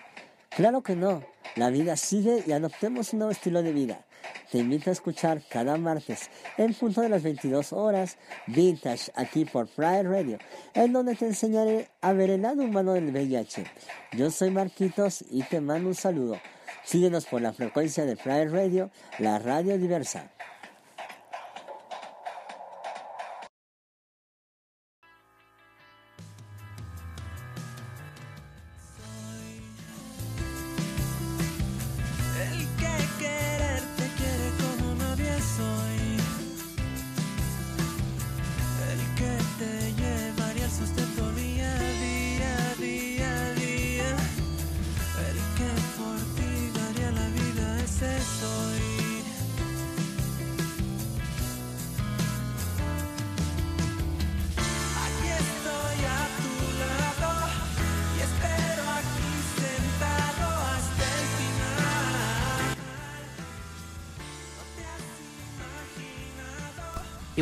[0.48, 1.22] Claro que no.
[1.58, 4.06] La vida sigue y adoptemos un nuevo estilo de vida.
[4.50, 8.18] Te invito a escuchar cada martes en punto de las 22 horas
[8.48, 10.38] Vintage aquí por Pride Radio,
[10.74, 13.66] en donde te enseñaré a ver el lado humano del VIH.
[14.14, 16.40] Yo soy Marquitos y te mando un saludo.
[16.86, 18.90] Síguenos por la frecuencia de Pride Radio,
[19.20, 20.32] la radio diversa.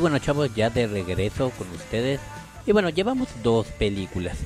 [0.02, 2.20] Bueno, chavos, ya de regreso con ustedes.
[2.66, 4.38] Y bueno, llevamos dos películas.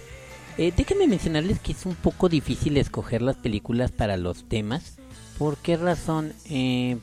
[0.57, 4.97] Eh, déjenme mencionarles que es un poco difícil escoger las películas para los temas.
[5.37, 6.33] ¿Por qué razón?
[6.49, 6.97] Eh,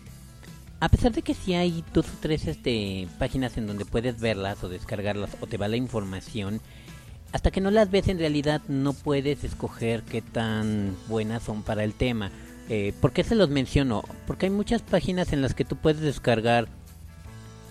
[0.80, 4.62] a pesar de que sí hay dos o tres este, páginas en donde puedes verlas
[4.64, 6.61] o descargarlas o te va la información,
[7.32, 11.84] hasta que no las ves en realidad no puedes escoger qué tan buenas son para
[11.84, 12.30] el tema.
[12.68, 14.03] Eh, ¿Por qué se los menciono?
[14.26, 16.68] Porque hay muchas páginas en las que tú puedes descargar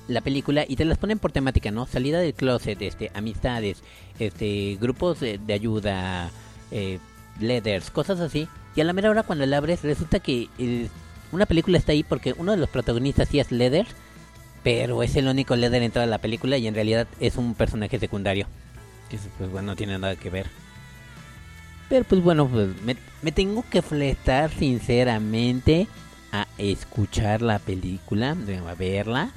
[0.07, 1.85] la película y te las ponen por temática, ¿no?
[1.85, 3.83] Salida del closet, este, amistades,
[4.19, 6.31] este, grupos de, de ayuda,
[6.71, 6.99] eh,
[7.39, 8.47] leathers, cosas así.
[8.75, 10.87] Y a la mera hora cuando la abres resulta que eh,
[11.31, 13.87] una película está ahí porque uno de los protagonistas sí es leather,
[14.63, 17.99] pero es el único leather en toda la película y en realidad es un personaje
[17.99, 18.47] secundario.
[19.09, 20.47] Que pues bueno, no tiene nada que ver.
[21.89, 25.87] Pero pues bueno, pues me, me tengo que fletar sinceramente
[26.31, 29.31] a escuchar la película, a verla.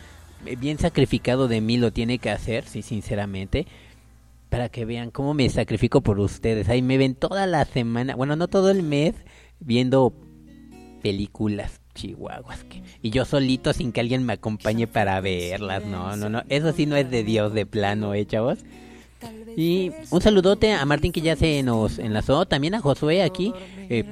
[0.58, 3.66] Bien sacrificado de mí lo tiene que hacer, sí, sinceramente.
[4.50, 6.68] Para que vean cómo me sacrifico por ustedes.
[6.68, 9.14] Ahí me ven toda la semana, bueno, no todo el mes,
[9.60, 10.12] viendo
[11.02, 12.64] películas chihuahuas.
[12.64, 15.84] que- y yo solito sin que alguien me acompañe para verlas.
[15.84, 16.42] No, no, no.
[16.48, 18.58] Eso sí no es de Dios de plano, ¿eh, chavos?
[19.56, 22.46] Y un saludote a Martín que ya se nos enlazó.
[22.46, 23.52] También a Josué aquí.
[23.88, 24.04] Eh,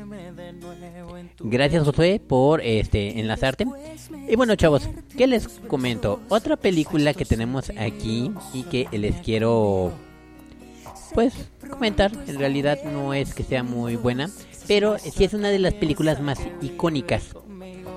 [1.40, 3.66] gracias Josué por este enlazarte.
[4.28, 6.20] Y bueno chavos, ¿qué les comento?
[6.28, 9.92] Otra película que tenemos aquí y que les quiero
[11.14, 11.34] pues
[11.68, 12.12] comentar.
[12.26, 14.30] En realidad no es que sea muy buena,
[14.66, 17.34] pero sí es una de las películas más icónicas.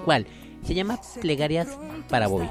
[0.03, 0.27] ¿Cuál?
[0.65, 1.67] Se llama Plegarias
[2.09, 2.49] para Bobby.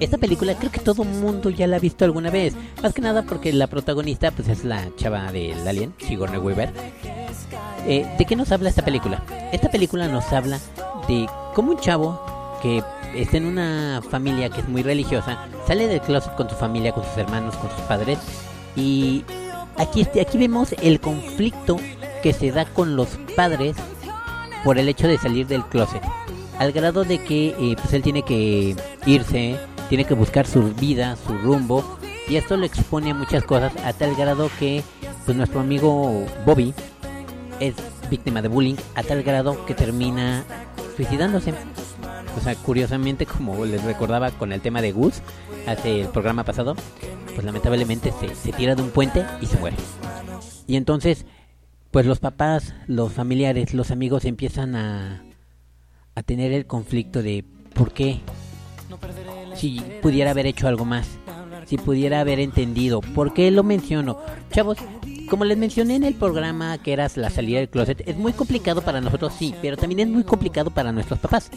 [0.00, 2.54] Esta película creo que todo mundo ya la ha visto alguna vez.
[2.82, 6.72] Más que nada porque la protagonista pues es la chava del Alien, Sigourney Weaver.
[7.86, 9.22] Eh, ¿De qué nos habla esta película?
[9.52, 10.58] Esta película nos habla
[11.08, 12.20] de cómo un chavo
[12.62, 12.82] que
[13.14, 17.04] está en una familia que es muy religiosa sale del closet con su familia, con
[17.04, 18.18] sus hermanos, con sus padres
[18.74, 19.22] y
[19.76, 21.76] aquí este, aquí vemos el conflicto
[22.22, 23.76] que se da con los padres
[24.64, 26.02] por el hecho de salir del closet
[26.58, 28.76] al grado de que eh, pues él tiene que
[29.06, 29.58] irse,
[29.88, 33.92] tiene que buscar su vida, su rumbo y esto lo expone a muchas cosas a
[33.92, 34.82] tal grado que
[35.24, 36.74] pues nuestro amigo Bobby
[37.60, 37.74] es
[38.10, 40.44] víctima de bullying a tal grado que termina
[40.96, 41.54] suicidándose.
[42.36, 45.22] O sea, curiosamente, como les recordaba con el tema de Gus
[45.66, 46.74] hace el programa pasado,
[47.34, 49.76] pues lamentablemente se, se tira de un puente y se muere.
[50.66, 51.26] Y entonces,
[51.90, 55.22] pues los papás, los familiares, los amigos empiezan a,
[56.14, 58.20] a tener el conflicto de por qué.
[59.54, 61.06] Si pudiera haber hecho algo más,
[61.66, 64.18] si pudiera haber entendido, ¿por qué lo menciono?
[64.52, 64.78] Chavos,
[65.28, 68.82] como les mencioné en el programa que era la salida del closet, es muy complicado
[68.82, 71.50] para nosotros, sí, pero también es muy complicado para nuestros papás.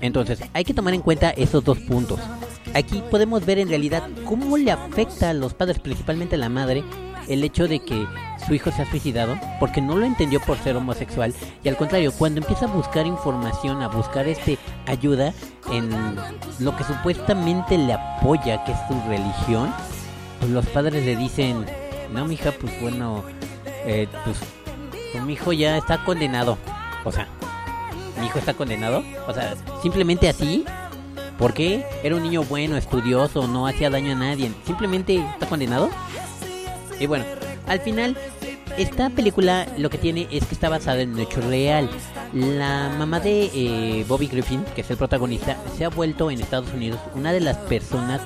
[0.00, 2.20] Entonces, hay que tomar en cuenta esos dos puntos.
[2.74, 6.84] Aquí podemos ver en realidad cómo le afecta a los padres, principalmente a la madre,
[7.28, 8.06] el hecho de que
[8.46, 12.12] su hijo se ha suicidado porque no lo entendió por ser homosexual y al contrario,
[12.12, 15.32] cuando empieza a buscar información, a buscar este ayuda
[15.70, 15.90] en
[16.58, 19.72] lo que supuestamente le apoya, que es su religión,
[20.40, 21.64] pues los padres le dicen,
[22.12, 23.24] no, mija, pues bueno,
[23.84, 24.38] eh, pues,
[25.24, 26.58] mi hijo ya está condenado.
[27.04, 27.28] O sea,
[28.18, 29.02] mi hijo está condenado.
[29.26, 30.64] O sea, simplemente así.
[31.38, 31.86] ¿Por qué?
[32.02, 34.50] Era un niño bueno, estudioso, no hacía daño a nadie.
[34.66, 35.88] Simplemente está condenado.
[37.00, 37.24] Y bueno,
[37.66, 38.16] al final,
[38.76, 41.88] esta película lo que tiene es que está basada en un hecho real.
[42.32, 46.72] La mamá de eh, Bobby Griffin, que es el protagonista, se ha vuelto en Estados
[46.72, 48.20] Unidos una de las personas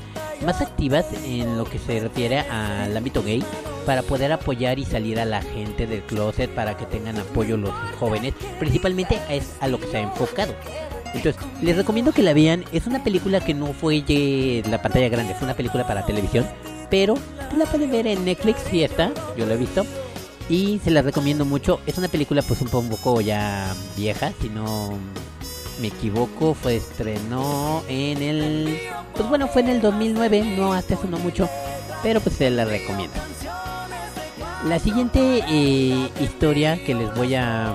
[0.44, 3.44] más activas en lo que se refiere al ámbito gay.
[3.86, 7.72] para poder apoyar y salir a la gente del closet para que tengan apoyo los
[7.98, 8.32] jóvenes.
[8.60, 10.54] Principalmente es a lo que se ha enfocado.
[11.14, 12.64] Entonces, les recomiendo que la vean.
[12.72, 16.46] Es una película que no fue de la pantalla grande, fue una película para televisión.
[16.92, 17.14] Pero
[17.56, 19.86] la pueden ver en Netflix, sí está, yo la he visto.
[20.50, 21.80] Y se la recomiendo mucho.
[21.86, 24.98] Es una película pues un poco ya vieja, si no
[25.80, 28.78] me equivoco, fue estrenó en el...
[29.16, 31.48] Pues bueno, fue en el 2009, no hasta eso mucho,
[32.02, 33.16] pero pues se la recomiendo.
[34.68, 37.72] La siguiente eh, historia que les voy a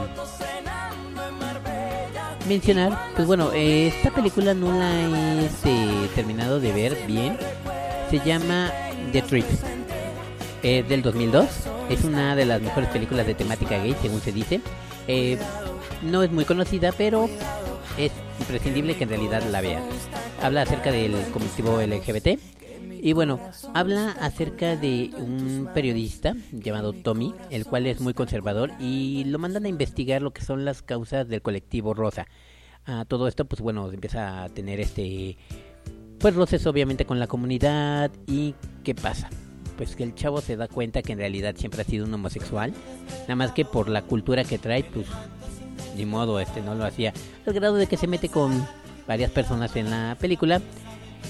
[2.47, 7.35] mencionar, pues bueno, esta película no la he este, terminado de ver bien.
[8.11, 8.71] Se llama
[9.11, 9.45] The Trip.
[10.63, 11.47] Es del 2002.
[11.89, 14.61] Es una de las mejores películas de temática gay, según se dice.
[15.07, 15.37] Eh,
[16.03, 17.29] no es muy conocida, pero
[17.97, 19.83] es imprescindible que en realidad la vean.
[20.41, 22.39] Habla acerca del colectivo LGBT.
[23.01, 23.39] Y bueno,
[23.73, 29.65] habla acerca de un periodista llamado Tommy, el cual es muy conservador y lo mandan
[29.65, 32.27] a investigar lo que son las causas del colectivo rosa.
[32.85, 35.37] A todo esto, pues bueno, empieza a tener este,
[36.19, 39.29] pues roces obviamente con la comunidad y ¿qué pasa?
[39.77, 42.73] Pues que el chavo se da cuenta que en realidad siempre ha sido un homosexual,
[43.21, 45.05] nada más que por la cultura que trae, pues
[45.95, 47.13] ni modo, este no lo hacía,
[47.45, 48.65] al grado de que se mete con
[49.07, 50.61] varias personas en la película.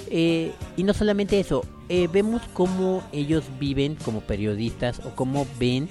[0.10, 5.90] Eh, y no solamente eso, eh, vemos cómo ellos viven como periodistas o cómo ven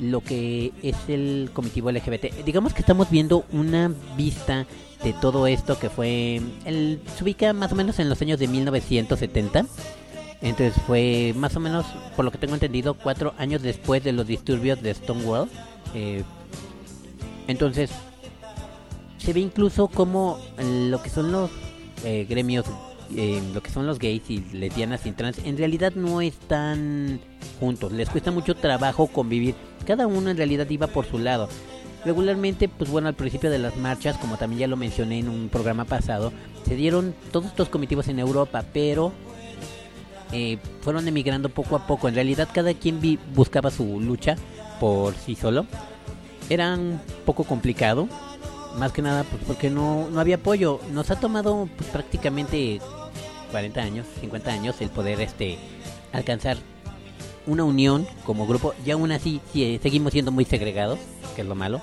[0.00, 2.44] lo que es el comitivo LGBT.
[2.44, 4.66] Digamos que estamos viendo una vista
[5.04, 8.48] de todo esto que fue, el, se ubica más o menos en los años de
[8.48, 9.66] 1970.
[10.40, 11.86] Entonces fue más o menos,
[12.16, 15.48] por lo que tengo entendido, cuatro años después de los disturbios de Stonewall.
[15.94, 16.24] Eh,
[17.46, 17.90] entonces,
[19.18, 21.50] se ve incluso como lo que son los
[22.04, 22.66] eh, gremios,
[23.16, 27.20] eh, lo que son los gays y lesbianas y trans, en realidad no están
[27.60, 27.92] juntos.
[27.92, 29.54] Les cuesta mucho trabajo convivir.
[29.86, 31.48] Cada uno en realidad iba por su lado.
[32.04, 35.48] Regularmente, pues bueno, al principio de las marchas, como también ya lo mencioné en un
[35.48, 36.32] programa pasado,
[36.66, 39.12] se dieron todos estos comitivos en Europa, pero
[40.32, 42.08] eh, fueron emigrando poco a poco.
[42.08, 44.34] En realidad, cada quien vi- buscaba su lucha
[44.80, 45.66] por sí solo.
[46.50, 48.08] Era un poco complicado,
[48.78, 50.80] más que nada pues, porque no, no había apoyo.
[50.92, 52.80] Nos ha tomado pues, prácticamente
[53.52, 55.56] 40 años, 50 años el poder este
[56.12, 56.56] alcanzar
[57.46, 60.98] una unión como grupo y aún así sí, eh, seguimos siendo muy segregados,
[61.34, 61.80] que es lo malo.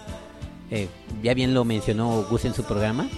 [0.72, 0.88] Eh,
[1.24, 3.10] ya bien lo mencionó Gus en su programa.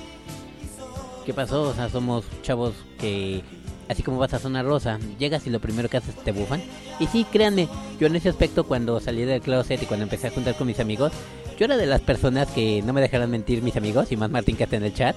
[1.25, 1.63] ¿Qué pasó?
[1.63, 3.43] O sea, somos chavos que,
[3.89, 6.61] así como vas a Zona Rosa, llegas y lo primero que haces te bufan.
[6.99, 7.67] Y sí, créanme,
[7.99, 10.79] yo en ese aspecto cuando salí del closet y cuando empecé a juntar con mis
[10.79, 11.11] amigos,
[11.59, 14.55] yo era de las personas que no me dejaran mentir mis amigos, y más Martín
[14.55, 15.15] que está en el chat,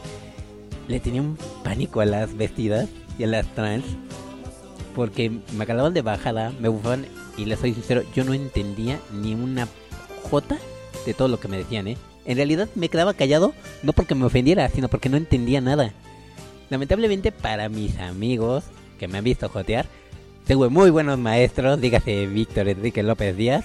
[0.89, 3.85] le tenía un pánico a las vestidas y a las trans.
[4.95, 9.35] Porque me agarraban de bajada, me bufaban y les soy sincero, yo no entendía ni
[9.35, 9.69] una
[10.31, 10.57] jota
[11.05, 11.97] de todo lo que me decían, ¿eh?
[12.25, 15.93] En realidad me quedaba callado, no porque me ofendiera, sino porque no entendía nada.
[16.71, 18.65] Lamentablemente para mis amigos
[18.99, 19.87] que me han visto jotear,
[20.47, 23.65] tengo muy buenos maestros, dígase Víctor Enrique López Díaz.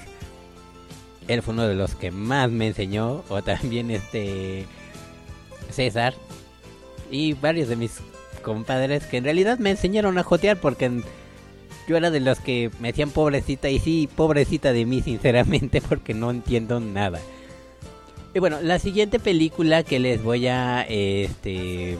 [1.27, 4.65] Él fue uno de los que más me enseñó, o también este
[5.71, 6.15] César
[7.11, 7.99] y varios de mis
[8.43, 11.03] compadres que en realidad me enseñaron a jotear porque en-
[11.89, 16.13] yo era de los que me decían pobrecita y sí, pobrecita de mí sinceramente porque
[16.13, 17.19] no entiendo nada.
[18.35, 21.97] Y bueno, la siguiente película que les voy a este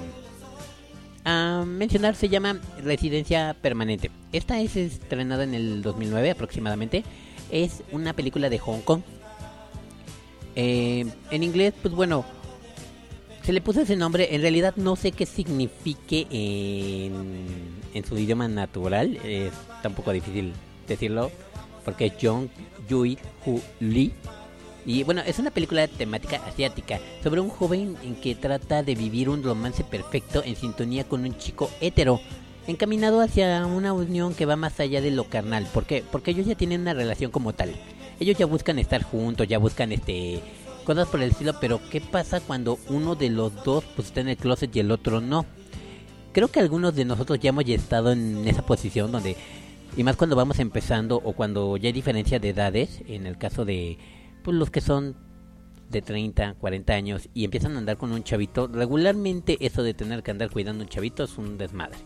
[1.26, 4.12] a mencionar se llama Residencia Permanente.
[4.32, 7.04] Esta es estrenada en el 2009 aproximadamente.
[7.50, 9.02] Es una película de Hong Kong.
[10.56, 12.26] Eh, en inglés, pues bueno,
[13.42, 14.36] se le puso ese nombre.
[14.36, 19.18] En realidad no sé qué signifique en, en su idioma natural.
[19.24, 20.54] Es tampoco difícil
[20.88, 21.32] decirlo.
[21.86, 22.50] Porque es Jong
[22.88, 24.14] Yui Hu Lee.
[24.86, 28.96] Y bueno, es una película de temática asiática sobre un joven en que trata de
[28.96, 32.22] vivir un romance perfecto en sintonía con un chico hetero,
[32.66, 35.68] encaminado hacia una unión que va más allá de lo carnal.
[35.74, 36.04] ¿Por qué?
[36.12, 37.76] Porque ellos ya tienen una relación como tal.
[38.20, 40.42] Ellos ya buscan estar juntos, ya buscan este
[40.86, 44.30] cosas por el estilo, pero ¿qué pasa cuando uno de los dos pues está en
[44.30, 45.46] el closet y el otro no?
[46.32, 49.36] Creo que algunos de nosotros ya hemos estado en esa posición donde
[49.98, 53.66] y más cuando vamos empezando o cuando ya hay diferencia de edades, en el caso
[53.66, 53.98] de
[54.44, 55.16] pues los que son
[55.90, 60.22] de 30, 40 años y empiezan a andar con un chavito, regularmente eso de tener
[60.24, 61.98] que andar cuidando un chavito es un desmadre.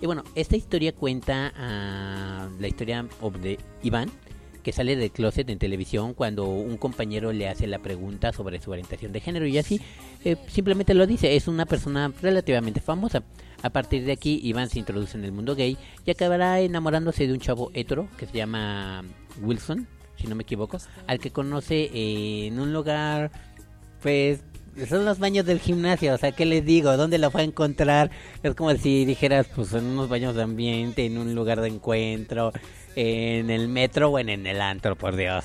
[0.00, 3.06] Y bueno, esta historia cuenta ah, la historia
[3.40, 4.10] de Iván,
[4.62, 8.70] que sale del closet en televisión cuando un compañero le hace la pregunta sobre su
[8.70, 9.80] orientación de género y así
[10.24, 13.22] eh, simplemente lo dice, es una persona relativamente famosa.
[13.66, 17.32] A partir de aquí, Iván se introduce en el mundo gay y acabará enamorándose de
[17.32, 19.02] un chavo hetero que se llama
[19.42, 23.32] Wilson, si no me equivoco, al que conoce en un lugar,
[24.02, 24.44] pues,
[24.88, 26.96] son los baños del gimnasio, o sea, ¿qué les digo?
[26.96, 28.12] ¿Dónde lo fue a encontrar?
[28.44, 32.52] Es como si dijeras, pues, en unos baños de ambiente, en un lugar de encuentro,
[32.94, 35.44] en el metro o en el antro, por Dios.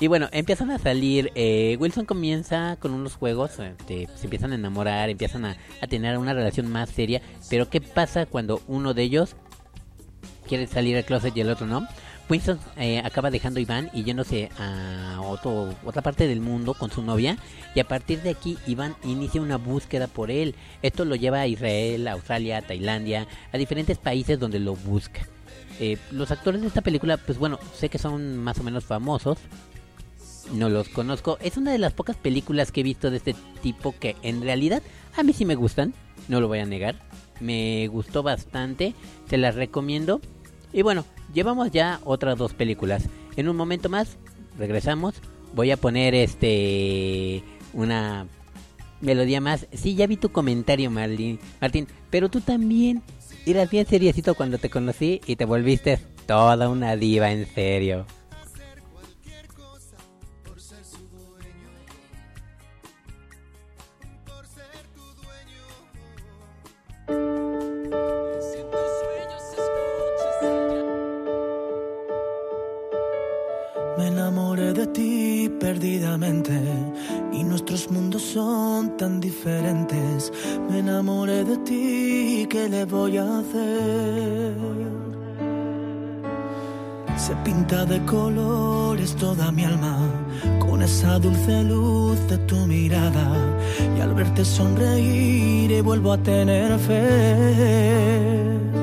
[0.00, 1.30] Y bueno, empiezan a salir.
[1.34, 3.58] eh, Wilson comienza con unos juegos.
[3.58, 7.20] este, se empiezan a enamorar, empiezan a, a tener una relación más seria.
[7.50, 9.36] Pero ¿qué pasa cuando uno de ellos
[10.48, 11.86] quiere salir al closet y el otro no?
[12.30, 17.02] Winston eh, acaba dejando Iván y yéndose a otro, otra parte del mundo con su
[17.02, 17.36] novia.
[17.74, 20.54] Y a partir de aquí, Iván inicia una búsqueda por él.
[20.80, 25.26] Esto lo lleva a Israel, a Australia, a Tailandia, a diferentes países donde lo busca.
[25.78, 29.36] Eh, los actores de esta película, pues bueno, sé que son más o menos famosos.
[30.52, 31.38] No los conozco.
[31.40, 34.82] Es una de las pocas películas que he visto de este tipo que en realidad
[35.16, 35.94] a mí sí me gustan.
[36.28, 36.96] No lo voy a negar.
[37.40, 38.94] Me gustó bastante.
[39.28, 40.20] Se las recomiendo.
[40.72, 43.04] Y bueno, llevamos ya otras dos películas.
[43.36, 44.16] En un momento más,
[44.58, 45.14] regresamos.
[45.54, 47.42] Voy a poner este.
[47.72, 48.26] Una
[49.00, 49.66] melodía más.
[49.72, 51.86] Sí, ya vi tu comentario, Marlin, Martín.
[52.10, 53.02] Pero tú también
[53.46, 58.06] eras bien seriecito cuando te conocí y te volviste toda una diva, en serio.
[77.32, 80.32] Y nuestros mundos son tan diferentes.
[80.68, 84.54] Me enamoré de ti, ¿qué le voy a hacer?
[87.16, 89.98] Se pinta de colores toda mi alma
[90.58, 93.30] con esa dulce luz de tu mirada
[93.96, 98.79] y al verte sonreír y vuelvo a tener fe.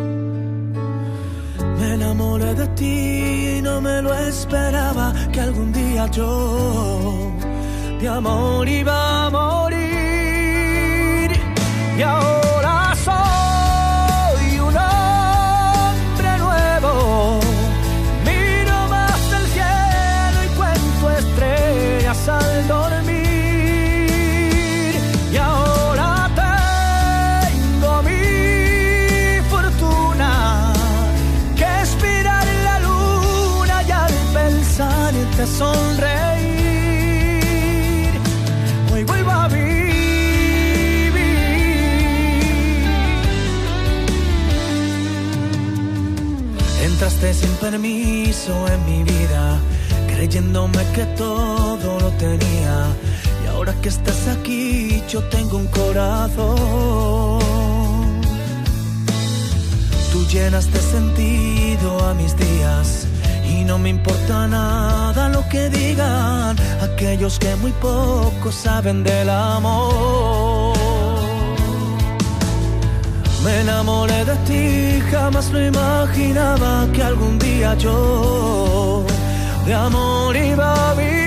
[2.17, 7.31] Enamoré de ti no me lo esperaba que algún día yo
[8.01, 9.77] de amor iba a morir.
[11.95, 12.46] Y ahora
[47.33, 49.59] sin permiso en mi vida,
[50.07, 52.87] creyéndome que todo lo tenía.
[53.43, 57.39] Y ahora que estás aquí, yo tengo un corazón.
[60.11, 63.07] Tú llenas de sentido a mis días
[63.49, 70.56] y no me importa nada lo que digan aquellos que muy poco saben del amor.
[73.47, 79.05] Me enamoré de ti, jamás lo imaginaba que algún día yo
[79.65, 81.23] de amor iba a vivir.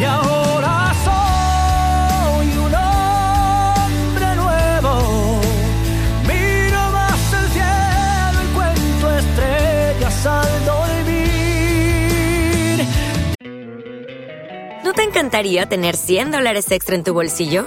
[0.00, 5.40] Y ahora soy un hombre nuevo.
[6.28, 11.96] Miro más el cielo y cuento estrellas al dormir.
[14.84, 17.66] ¿No te encantaría tener 100 dólares extra en tu bolsillo?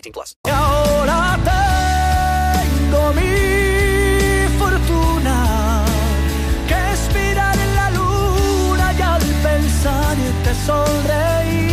[0.00, 0.36] 18 plus.
[0.46, 5.84] Y ahora tengo mi fortuna
[6.68, 11.70] que es mirar en la luna y al pensar te sonreír.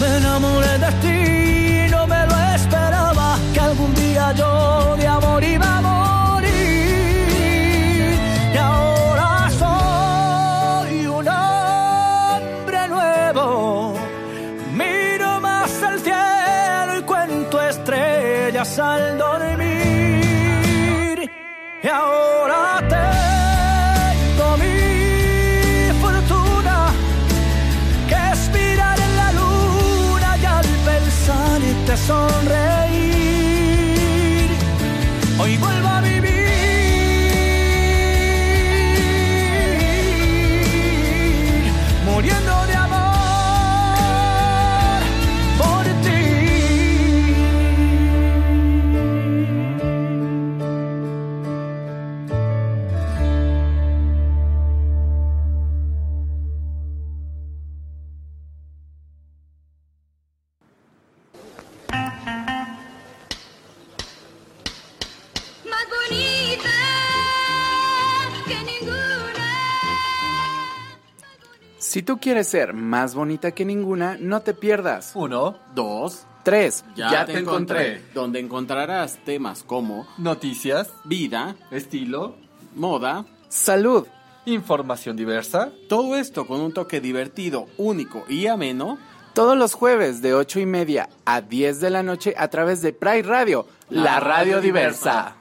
[0.00, 4.75] Me enamoré de ti, no me lo esperaba que algún día yo
[21.86, 22.15] dormir.
[71.96, 75.12] Si tú quieres ser más bonita que ninguna, no te pierdas.
[75.14, 76.84] Uno, dos, Tres.
[76.94, 78.02] Ya, te, encontré.
[78.12, 82.34] Donde encontrarás temas como Noticias, vida, estilo,
[82.74, 84.06] moda, salud,
[84.44, 85.72] información diversa.
[85.88, 88.98] Todo esto con un toque divertido, único y ameno.
[89.32, 92.92] Todos los jueves de 8 y media a 10 de la noche a través de
[92.92, 95.36] Pride Radio, la, radio diversa.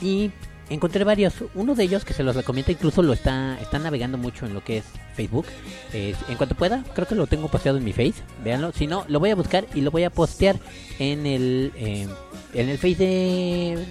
[0.00, 0.30] Y
[0.70, 1.34] encontré varios.
[1.54, 4.64] Uno de ellos que se los recomiendo, incluso lo está, está navegando mucho en lo
[4.64, 5.46] que es Facebook.
[5.92, 8.22] En cuanto pueda, creo que lo tengo posteado en mi Face.
[8.42, 8.72] Véanlo.
[8.72, 10.56] Si no, lo voy a buscar y lo voy a postear
[10.98, 12.08] en el, eh,
[12.54, 13.86] en el Face de,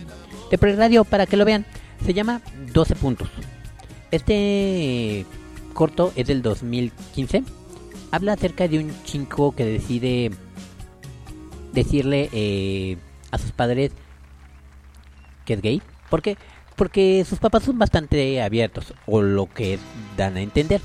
[0.49, 1.65] de Preradio para que lo vean.
[2.03, 2.41] Se llama
[2.73, 3.29] 12 puntos.
[4.09, 5.25] Este
[5.73, 7.43] corto es del 2015.
[8.15, 10.31] Habla acerca de un chico que decide
[11.73, 12.95] decirle eh,
[13.29, 13.91] a sus padres
[15.43, 15.81] que es gay.
[16.09, 16.37] ¿Por qué?
[16.77, 19.79] Porque sus papás son bastante abiertos, o lo que
[20.15, 20.79] dan a entender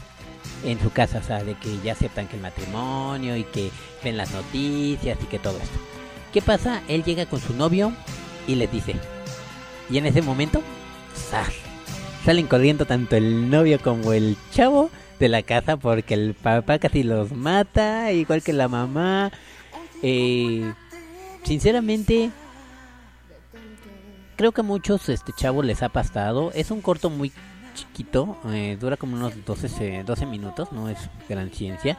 [0.64, 3.70] en su casa, o sea, de que ya aceptan que el matrimonio y que
[4.02, 5.78] ven las noticias y que todo esto.
[6.32, 6.82] ¿Qué pasa?
[6.88, 7.92] Él llega con su novio
[8.48, 8.96] y les dice.
[9.88, 10.62] Y en ese momento,
[11.14, 11.54] ¡zas!
[12.24, 14.90] salen corriendo tanto el novio como el chavo
[15.20, 19.30] de la casa porque el papá casi los mata, igual que la mamá.
[20.02, 20.72] Eh,
[21.44, 22.30] sinceramente,
[24.36, 26.50] creo que a muchos este chavos les ha pasado.
[26.54, 27.30] Es un corto muy
[27.74, 30.98] chiquito, eh, dura como unos 12, se- 12 minutos, no es
[31.28, 31.98] gran ciencia.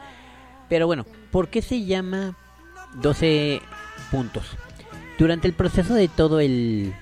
[0.68, 2.36] Pero bueno, ¿por qué se llama
[2.94, 3.60] 12
[4.10, 4.44] puntos?
[5.18, 6.92] Durante el proceso de todo el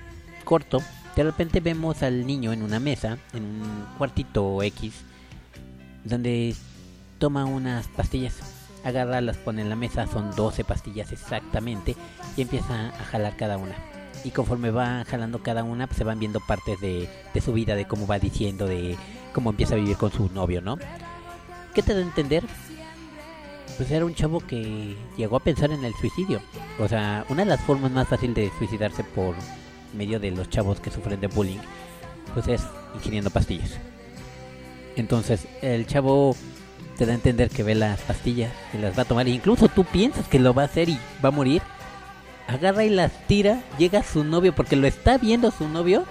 [0.43, 0.81] corto,
[1.15, 4.93] de repente vemos al niño en una mesa, en un cuartito X,
[6.03, 6.55] donde
[7.19, 8.39] toma unas pastillas.
[8.83, 11.95] Agarra, las pone en la mesa, son 12 pastillas exactamente,
[12.35, 13.75] y empieza a jalar cada una.
[14.23, 17.75] Y conforme va jalando cada una, pues se van viendo partes de, de su vida,
[17.75, 18.97] de cómo va diciendo, de
[19.33, 20.77] cómo empieza a vivir con su novio, ¿no?
[21.73, 22.43] ¿Qué te da a entender?
[23.77, 26.41] Pues era un chavo que llegó a pensar en el suicidio.
[26.79, 29.35] O sea, una de las formas más fáciles de suicidarse por
[29.95, 31.59] medio de los chavos que sufren de bullying,
[32.33, 32.63] pues es
[32.95, 33.79] ingiriendo pastillas.
[34.95, 36.35] Entonces, el chavo
[36.97, 39.27] te da a entender que ve las pastillas y las va a tomar.
[39.27, 41.61] Incluso tú piensas que lo va a hacer y va a morir.
[42.47, 46.05] Agarra y las tira, llega su novio porque lo está viendo su novio,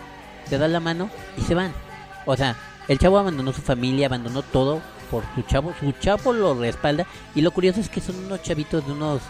[0.49, 1.73] te da la mano y se van.
[2.27, 2.57] O sea,
[2.89, 5.75] el chavo abandonó su familia, abandonó todo por su chavo.
[5.79, 7.07] Su chavo lo respalda.
[7.35, 9.21] Y lo curioso es que son unos chavitos de unos,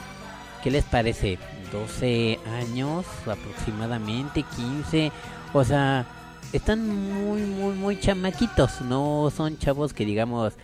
[0.62, 1.38] ¿qué les parece?
[1.72, 5.12] 12 años aproximadamente, 15.
[5.52, 6.06] O sea,
[6.52, 8.80] están muy, muy, muy chamaquitos.
[8.82, 10.54] No son chavos que digamos,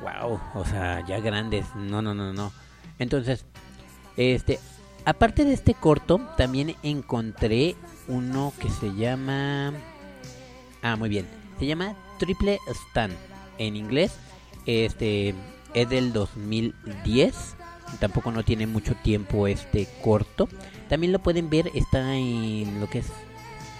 [0.00, 1.66] wow, o sea, ya grandes.
[1.74, 2.52] No, no, no, no.
[2.98, 3.44] Entonces,
[4.16, 4.58] este,
[5.06, 7.76] Aparte de este corto, también encontré
[8.08, 9.74] uno que se llama...
[10.82, 11.26] Ah, muy bien.
[11.58, 13.10] Se llama Triple Stan.
[13.58, 14.16] En inglés.
[14.64, 15.34] Este
[15.74, 17.54] es del 2010.
[18.00, 20.48] Tampoco no tiene mucho tiempo este corto.
[20.88, 21.70] También lo pueden ver.
[21.74, 23.06] Está en lo que es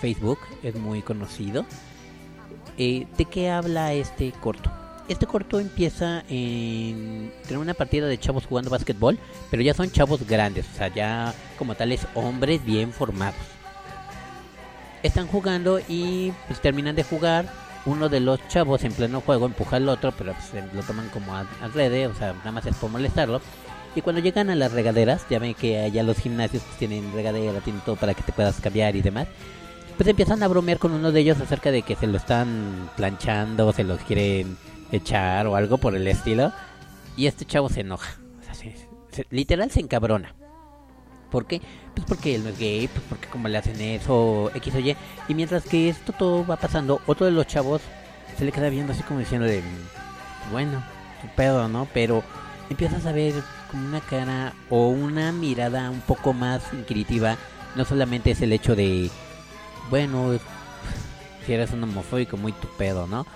[0.04, 0.38] Facebook.
[0.62, 1.64] Es muy conocido.
[2.76, 4.70] Eh, ¿De qué habla este corto?
[5.08, 9.18] Este corto empieza en tener una partida de chavos jugando básquetbol,
[9.50, 13.40] pero ya son chavos grandes, o sea, ya como tales hombres bien formados.
[15.02, 17.46] Están jugando y pues terminan de jugar.
[17.86, 21.34] Uno de los chavos en pleno juego empuja al otro, pero pues, lo toman como
[21.34, 23.40] a- adrede, o sea, nada más es por molestarlo.
[23.94, 27.60] Y cuando llegan a las regaderas, ya ven que allá los gimnasios pues, tienen regadera,
[27.60, 29.28] tienen todo para que te puedas cambiar y demás.
[29.96, 33.72] Pues empiezan a bromear con uno de ellos acerca de que se lo están planchando,
[33.72, 34.56] se los quieren
[34.90, 36.52] echar o algo por el estilo.
[37.16, 38.16] Y este chavo se enoja.
[38.40, 40.34] O sea, se- literal se encabrona.
[41.30, 41.60] ¿Por qué?
[41.94, 44.96] Pues porque él no es gay, pues porque como le hacen eso, X o Y.
[45.28, 47.80] Y mientras que esto todo va pasando, otro de los chavos
[48.36, 49.62] se le queda viendo así como diciendo de,
[50.50, 50.82] bueno,
[51.22, 51.86] tu pedo, ¿no?
[51.94, 52.22] Pero
[52.68, 53.32] empiezas a ver
[53.70, 57.36] como una cara o una mirada un poco más inquisitiva.
[57.76, 59.10] No solamente es el hecho de,
[59.90, 60.38] bueno,
[61.46, 63.26] si eres un homofóbico, muy tu pedo, ¿no?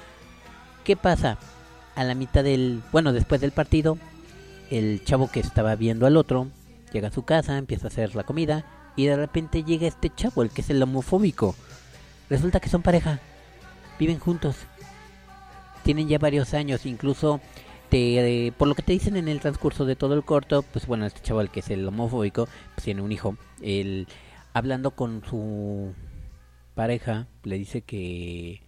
[0.84, 1.38] ¿Qué pasa?
[1.94, 3.98] A la mitad del, bueno, después del partido,
[4.70, 6.48] el chavo que estaba viendo al otro
[6.92, 8.64] llega a su casa, empieza a hacer la comida
[8.96, 11.54] y de repente llega este chavo, el que es el homofóbico.
[12.30, 13.20] Resulta que son pareja,
[13.98, 14.56] viven juntos,
[15.82, 17.40] tienen ya varios años, incluso
[17.88, 20.86] te, eh, por lo que te dicen en el transcurso de todo el corto, pues
[20.86, 24.06] bueno, este chaval que es el homofóbico, pues tiene un hijo, él
[24.52, 25.94] hablando con su
[26.78, 28.62] pareja le dice que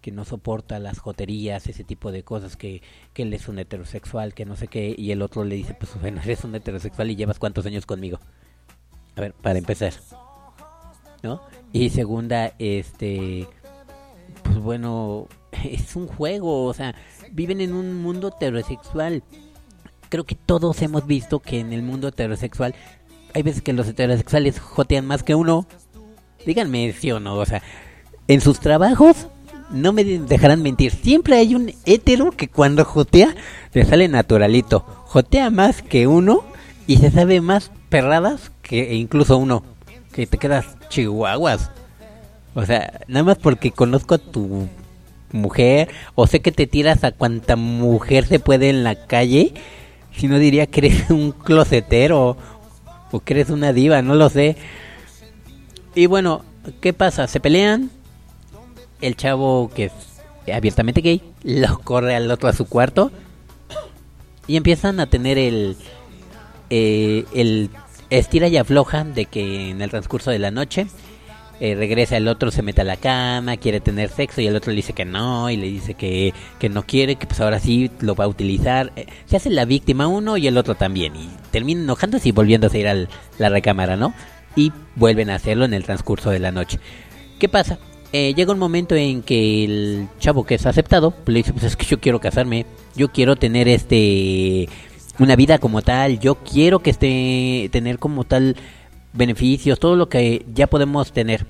[0.00, 2.82] que no soporta las joterías, ese tipo de cosas, que,
[3.14, 6.00] que él es un heterosexual, que no sé qué, y el otro le dice, pues
[6.00, 8.20] bueno, eres un heterosexual y llevas cuántos años conmigo.
[9.16, 9.92] A ver, para empezar.
[11.24, 11.42] ¿No?
[11.72, 13.48] Y segunda, este,
[14.44, 15.26] pues bueno,
[15.64, 16.94] es un juego, o sea,
[17.32, 19.24] viven en un mundo heterosexual.
[20.10, 22.76] Creo que todos hemos visto que en el mundo heterosexual
[23.34, 25.66] hay veces que los heterosexuales jotean más que uno.
[26.46, 27.62] Díganme sí o no, o sea,
[28.26, 29.28] en sus trabajos
[29.70, 30.92] no me dejarán mentir.
[30.92, 33.34] Siempre hay un hétero que cuando jotea
[33.72, 34.80] le sale naturalito.
[35.06, 36.44] Jotea más que uno
[36.86, 39.62] y se sabe más perradas que incluso uno.
[40.12, 41.70] Que te quedas chihuahuas.
[42.54, 44.68] O sea, nada más porque conozco a tu
[45.32, 49.54] mujer o sé que te tiras a cuanta mujer se puede en la calle.
[50.16, 52.36] Si no diría que eres un closetero
[53.10, 54.56] o que eres una diva, no lo sé.
[55.94, 56.44] Y bueno,
[56.80, 57.26] ¿qué pasa?
[57.26, 57.90] Se pelean,
[59.00, 59.92] el chavo que es
[60.52, 63.10] abiertamente gay lo corre al otro a su cuarto.
[64.46, 65.76] Y empiezan a tener el
[66.70, 67.70] eh, el
[68.10, 70.86] estira y afloja de que en el transcurso de la noche
[71.60, 74.70] eh, regresa el otro se mete a la cama quiere tener sexo y el otro
[74.70, 77.90] le dice que no y le dice que, que no quiere que pues ahora sí
[78.00, 78.92] lo va a utilizar.
[78.96, 82.78] Eh, se hace la víctima uno y el otro también y terminan enojándose y volviéndose
[82.78, 83.06] a ir a
[83.38, 84.14] la recámara no
[84.58, 86.80] y vuelven a hacerlo en el transcurso de la noche.
[87.38, 87.78] Qué pasa
[88.12, 91.64] eh, llega un momento en que el chavo que es aceptado pues, le dice pues
[91.64, 92.64] es que yo quiero casarme
[92.96, 94.66] yo quiero tener este
[95.18, 98.56] una vida como tal yo quiero que esté tener como tal
[99.12, 101.44] beneficios todo lo que ya podemos tener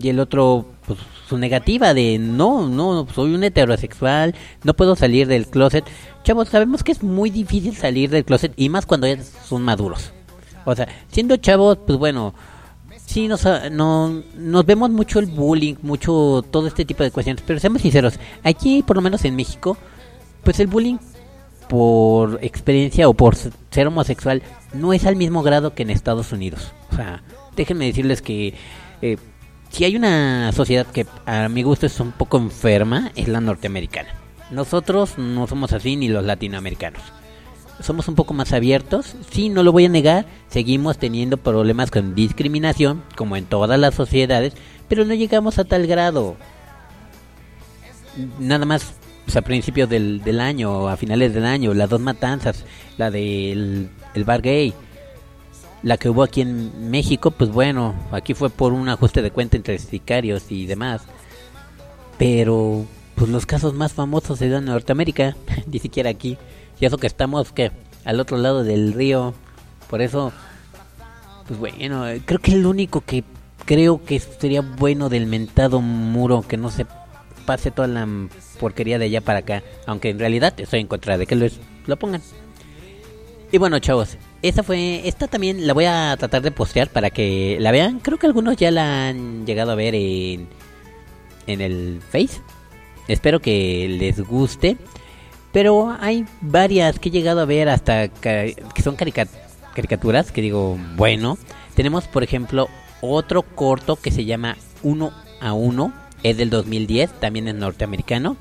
[0.00, 5.26] y el otro pues su negativa de no no soy un heterosexual no puedo salir
[5.26, 5.84] del closet
[6.22, 10.13] chavos sabemos que es muy difícil salir del closet y más cuando ya son maduros
[10.64, 12.34] o sea siendo chavos pues bueno
[13.06, 17.44] Sí, nos, ah, no, nos vemos mucho el bullying, mucho todo este tipo de cuestiones,
[17.46, 19.76] pero seamos sinceros, aquí por lo menos en México,
[20.42, 20.96] pues el bullying
[21.68, 24.42] por experiencia o por ser homosexual
[24.72, 26.72] no es al mismo grado que en Estados Unidos.
[26.92, 27.22] O sea,
[27.56, 28.54] déjenme decirles que
[29.02, 29.18] eh,
[29.70, 34.08] si hay una sociedad que a mi gusto es un poco enferma, es la norteamericana.
[34.50, 37.02] Nosotros no somos así ni los latinoamericanos
[37.80, 39.16] somos un poco más abiertos.
[39.30, 43.94] Sí, no lo voy a negar, seguimos teniendo problemas con discriminación, como en todas las
[43.94, 44.54] sociedades,
[44.88, 46.36] pero no llegamos a tal grado.
[48.38, 48.94] Nada más
[49.24, 52.64] pues, a principios del, del año, a finales del año, las dos matanzas,
[52.96, 54.72] la del el bar gay,
[55.82, 59.56] la que hubo aquí en México, pues bueno, aquí fue por un ajuste de cuenta
[59.56, 61.02] entre sicarios y demás.
[62.16, 66.38] Pero pues los casos más famosos se dan en Norteamérica, ni siquiera aquí.
[66.84, 67.72] Y eso que estamos que
[68.04, 69.32] al otro lado del río.
[69.88, 70.34] Por eso
[71.48, 73.24] pues bueno, eh, creo que el único que
[73.64, 76.84] creo que sería bueno del mentado muro que no se
[77.46, 78.06] pase toda la
[78.60, 81.46] porquería de allá para acá, aunque en realidad estoy en contra de que lo,
[81.86, 82.20] lo pongan.
[83.50, 87.56] Y bueno, chavos, esta fue, esta también la voy a tratar de postear para que
[87.60, 87.98] la vean.
[88.00, 90.48] Creo que algunos ya la han llegado a ver en,
[91.46, 92.42] en el Face.
[93.08, 94.76] Espero que les guste.
[95.54, 99.28] Pero hay varias que he llegado a ver hasta que son carica-
[99.74, 101.38] caricaturas que digo, bueno.
[101.74, 102.68] Tenemos, por ejemplo,
[103.00, 105.92] otro corto que se llama Uno a Uno.
[106.22, 108.36] Es del 2010, también es norteamericano.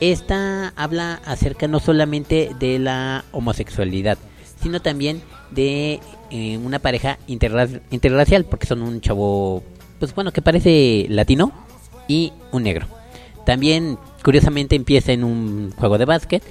[0.00, 4.16] Esta habla acerca no solamente de la homosexualidad,
[4.62, 5.20] sino también
[5.50, 9.62] de eh, una pareja interra- interracial, porque son un chavo,
[9.98, 11.52] pues bueno, que parece latino
[12.08, 12.86] y un negro.
[13.44, 16.42] También, curiosamente, empieza en un juego de básquet,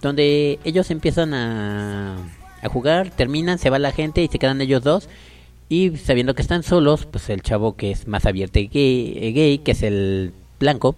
[0.00, 2.16] donde ellos empiezan a,
[2.64, 5.08] jugar, terminan, se va la gente y se quedan ellos dos.
[5.68, 9.32] Y sabiendo que están solos, pues el chavo que es más abierto y gay, eh,
[9.32, 10.96] gay que es el blanco,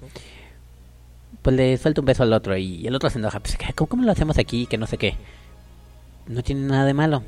[1.43, 3.41] pues le suelta un beso al otro y el otro se enoja.
[3.41, 4.67] Pues, ¿cómo, ¿Cómo lo hacemos aquí?
[4.67, 5.15] Que no sé qué.
[6.27, 7.23] No tiene nada de malo.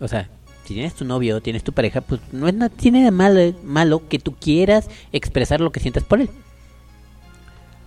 [0.00, 0.28] O sea,
[0.64, 4.08] si tienes tu novio, tienes tu pareja, pues no es nada, tiene de malo, malo
[4.08, 6.30] que tú quieras expresar lo que sientes por él.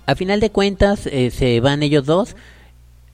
[0.06, 2.36] A final de cuentas, eh, se van ellos dos,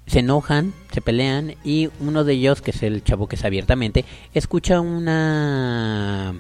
[0.08, 4.04] se enojan, se pelean y uno de ellos, que es el chavo que es abiertamente,
[4.34, 6.34] escucha una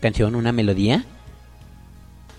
[0.00, 1.04] canción, una melodía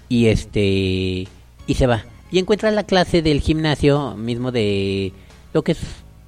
[0.08, 1.28] y este
[1.68, 2.06] y se va.
[2.32, 5.12] Y encuentra la clase del gimnasio mismo de
[5.54, 5.80] lo que es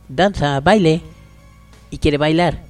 [0.09, 1.01] danza, baile
[1.91, 2.63] y quiere bailar.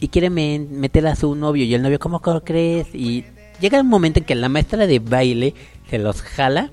[0.00, 3.24] Y quiere me- meter a su novio y el novio cómo crees y
[3.60, 5.54] llega un momento en que la maestra de baile
[5.88, 6.70] se los jala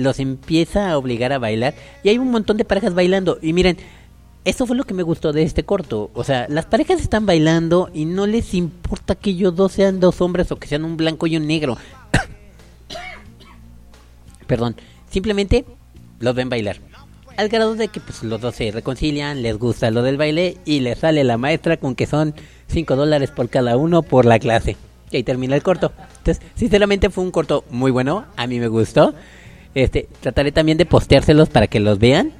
[0.00, 3.38] los empieza a obligar a bailar y hay un montón de parejas bailando.
[3.40, 3.76] Y miren
[4.44, 6.10] eso fue lo que me gustó de este corto.
[6.14, 10.20] O sea las parejas están bailando y no les importa que ellos dos sean dos
[10.20, 11.76] hombres o que sean un blanco y un negro.
[14.46, 14.76] Perdón
[15.10, 15.64] simplemente
[16.20, 16.78] los ven bailar.
[17.36, 20.80] Al grado de que pues los dos se reconcilian les gusta lo del baile y
[20.80, 22.34] les sale la maestra con que son
[22.68, 24.76] 5 dólares por cada uno por la clase.
[25.10, 25.92] Y ahí termina el corto.
[26.18, 29.14] Entonces sinceramente fue un corto muy bueno a mí me gustó
[29.74, 32.32] este, trataré también de posteárselos para que los vean.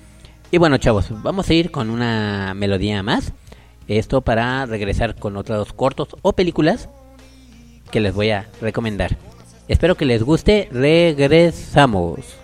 [0.50, 3.32] Y bueno, chavos, vamos a ir con una melodía más.
[3.88, 6.88] Esto para regresar con otros cortos o películas
[7.90, 9.16] que les voy a recomendar.
[9.68, 10.68] Espero que les guste.
[10.72, 12.39] Regresamos.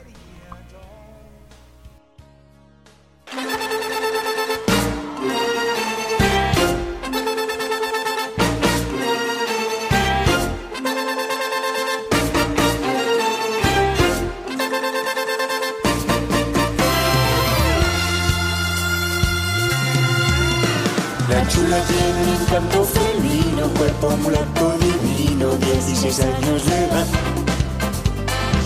[21.46, 27.06] La chula tiene un encanto felino, cuerpo mulato divino, 16 años le da.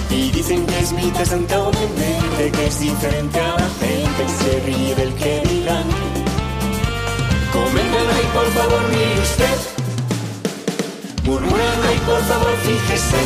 [0.09, 4.61] Y dicen que es mitad santa o demente, que es diferente a la gente, se
[4.61, 5.85] ríe del que digan.
[7.53, 9.59] Comenten ahí, por favor, mire usted.
[11.25, 13.23] Murmuran ahí, por favor, fíjese.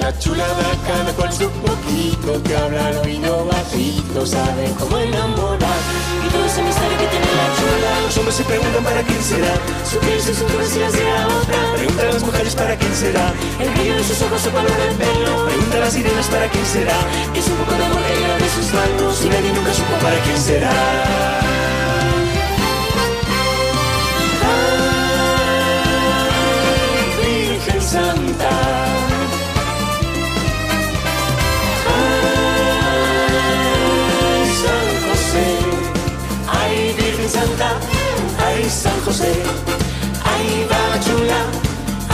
[0.00, 4.96] La chula da a cada cual su poquito, que habla al oído bajito, sabe cómo
[4.96, 6.03] enamorar.
[6.34, 8.00] Y todo ese misterio que tiene la chula.
[8.02, 9.54] Los hombres se preguntan para quién será.
[9.88, 11.58] Su piel, su cintura, si la será otra.
[11.76, 13.32] Preguntan las mujeres para quién será.
[13.60, 15.46] El brillo de sus ojos, su color del pelo.
[15.46, 16.96] Preguntan las sirenas para quién será.
[17.34, 19.24] Es un poco de amor que de sus manos.
[19.24, 20.72] Y nadie nunca supo para quién será.
[27.22, 28.73] Virgen Santa.
[37.24, 37.70] Ay Santa,
[38.46, 39.32] ay San José,
[40.24, 40.68] ay
[41.04, 41.40] chula,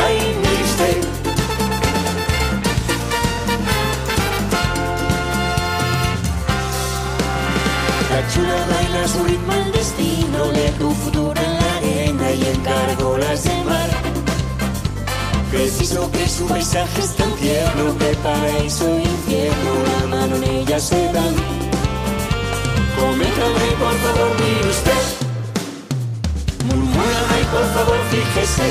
[0.05, 0.99] ay mire usted.
[8.11, 13.19] La chula baila su ritmo al destino, lee tu futuro en la arena y encargó
[13.19, 13.91] las de mar.
[15.51, 20.79] Preciso que su paisaje es tan tierno que paraíso e infierno la mano en ella
[20.79, 21.35] se dan.
[23.01, 25.00] Coméntame por favor, mire usted.
[27.53, 28.63] Por favor, fíjese.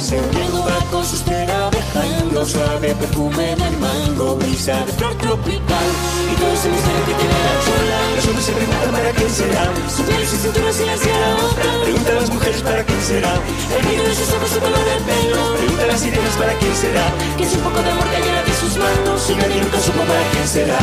[0.00, 5.88] Serpiendo va con sus dejando suave perfume del mango, brisa de flor tropical.
[6.30, 7.98] Y todo ese misterio que tiene la chola.
[8.16, 9.64] Los hombres se preguntan para quién será.
[9.88, 11.64] Su piel y su cintura si la será otra.
[11.82, 13.32] Pregunta a las mujeres para quién será.
[13.76, 15.56] El brillo de sus ojos, su color del pelo.
[15.56, 17.04] Pregunta a las sirenas para quién será.
[17.36, 19.30] Que es un poco de amor llena de sus manos.
[19.30, 20.78] Y nadie nunca supo para quién será.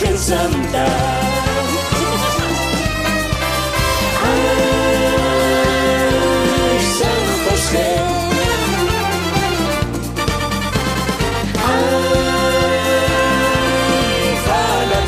[0.00, 1.24] Virgen Santa.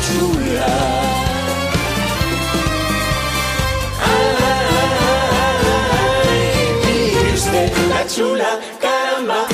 [0.07, 0.67] Chula.
[7.89, 9.47] La chula, caramba.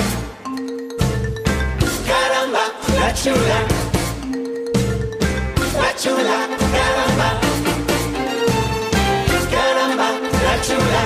[2.06, 2.64] Caramba,
[3.00, 3.83] la chula
[6.12, 7.40] caramba.
[9.52, 10.10] Caramba,
[10.46, 11.04] la chula.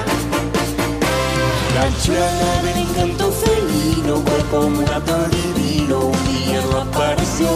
[1.75, 7.47] La chula de encanto felino, cuerpo un gato divino, un día no apareció.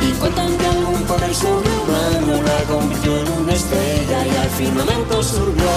[0.00, 3.31] Y cuentan que algún poder sobrehumano la convirtió
[3.72, 5.70] estrella y al firmamento subió.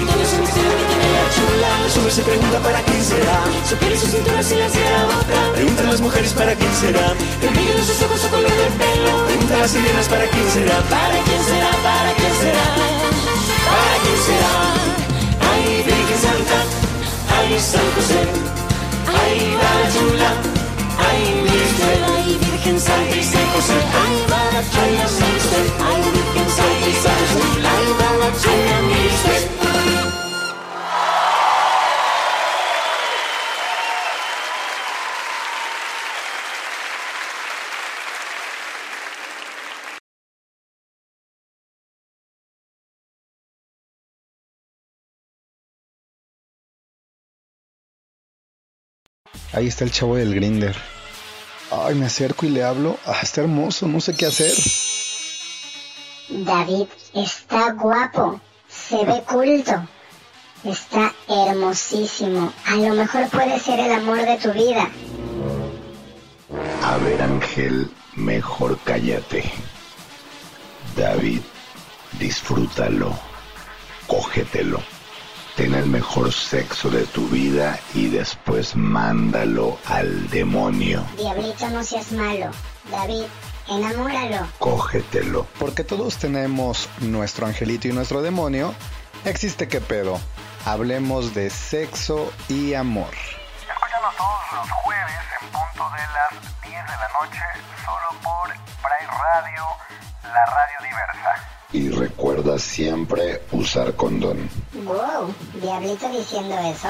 [0.00, 3.38] Y todo ese misterio que tiene la chula, solo se pregunta para quién será.
[3.68, 5.38] Su piel y su cintura se le hace la boca.
[5.54, 7.12] Preguntan las mujeres para quién será.
[7.42, 9.26] El brillo de sus ojos, su color de pelo.
[9.26, 10.76] Preguntan las sirenas para quién será.
[10.88, 12.64] Para quién será, para quién será.
[13.68, 14.52] Para quién será.
[15.52, 16.58] Ay, Virgen Santa,
[17.36, 18.20] ay, San José,
[19.06, 20.30] ay, la chula,
[20.98, 22.11] ay, Virgen,
[49.54, 50.74] Ahí está el chavo del grinder.
[51.74, 52.98] Ay, me acerco y le hablo.
[53.06, 54.52] Ah, está hermoso, no sé qué hacer.
[56.28, 59.82] David está guapo, se ve culto,
[60.64, 62.52] está hermosísimo.
[62.66, 64.90] A lo mejor puede ser el amor de tu vida.
[66.82, 69.50] A ver, Ángel, mejor cállate.
[70.94, 71.40] David,
[72.18, 73.18] disfrútalo,
[74.06, 74.82] cógetelo.
[75.56, 81.04] Ten el mejor sexo de tu vida y después mándalo al demonio.
[81.18, 82.50] Diablito, no seas malo.
[82.90, 83.24] David,
[83.68, 84.46] enamóralo.
[84.58, 85.46] Cógetelo.
[85.58, 88.74] Porque todos tenemos nuestro angelito y nuestro demonio.
[89.26, 90.18] Existe qué pedo.
[90.64, 93.10] Hablemos de sexo y amor.
[93.68, 97.42] Escúchanos todos los jueves en punto de las 10 de la noche,
[97.84, 99.64] solo por Pride Radio,
[100.32, 101.48] la radio diversa.
[101.72, 104.48] Y recuerda siempre usar condón.
[104.74, 106.88] Wow, Diablito diciendo eso.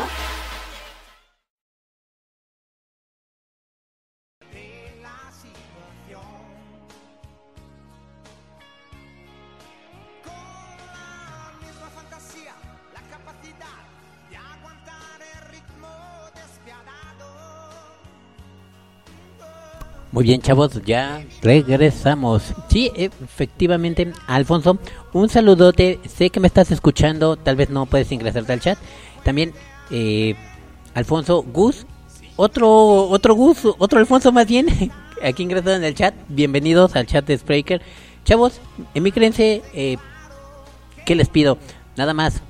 [20.23, 22.55] Bien, chavos, ya regresamos.
[22.69, 24.79] Sí, efectivamente, Alfonso,
[25.13, 25.99] un saludote.
[26.07, 28.79] Sé que me estás escuchando, tal vez no puedes ingresarte al chat.
[29.25, 29.53] También,
[29.91, 30.37] eh,
[30.95, 31.87] Alfonso Gus,
[32.37, 34.69] otro otro Gus, otro Alfonso más bien,
[35.25, 36.15] aquí ingresado en el chat.
[36.29, 37.83] Bienvenidos al chat de Spreaker.
[38.25, 38.61] Chavos,
[38.95, 39.97] en mi creencia, eh,
[41.05, 41.59] ¿qué les pido?
[41.97, 42.43] Nada más,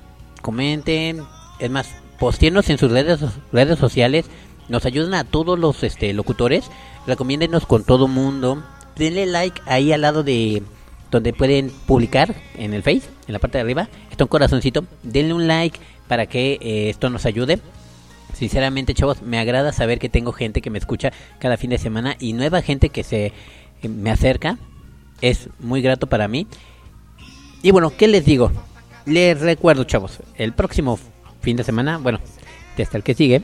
[0.42, 1.22] comenten,
[1.58, 1.88] es más,
[2.18, 3.20] postienos en sus redes,
[3.50, 4.26] redes sociales.
[4.72, 6.64] Nos ayudan a todos los este, locutores.
[7.06, 8.64] Recomiéndenos con todo mundo.
[8.96, 10.62] Denle like ahí al lado de
[11.10, 13.90] donde pueden publicar en el Face, en la parte de arriba.
[14.10, 14.86] Está un corazoncito.
[15.02, 15.78] Denle un like
[16.08, 17.60] para que eh, esto nos ayude.
[18.32, 22.16] Sinceramente, chavos, me agrada saber que tengo gente que me escucha cada fin de semana
[22.18, 23.26] y nueva gente que se
[23.82, 24.56] eh, me acerca.
[25.20, 26.46] Es muy grato para mí.
[27.62, 28.50] Y bueno, ¿qué les digo?
[29.04, 30.98] Les recuerdo, chavos, el próximo
[31.42, 32.20] fin de semana, bueno,
[32.78, 33.42] desde el que sigue,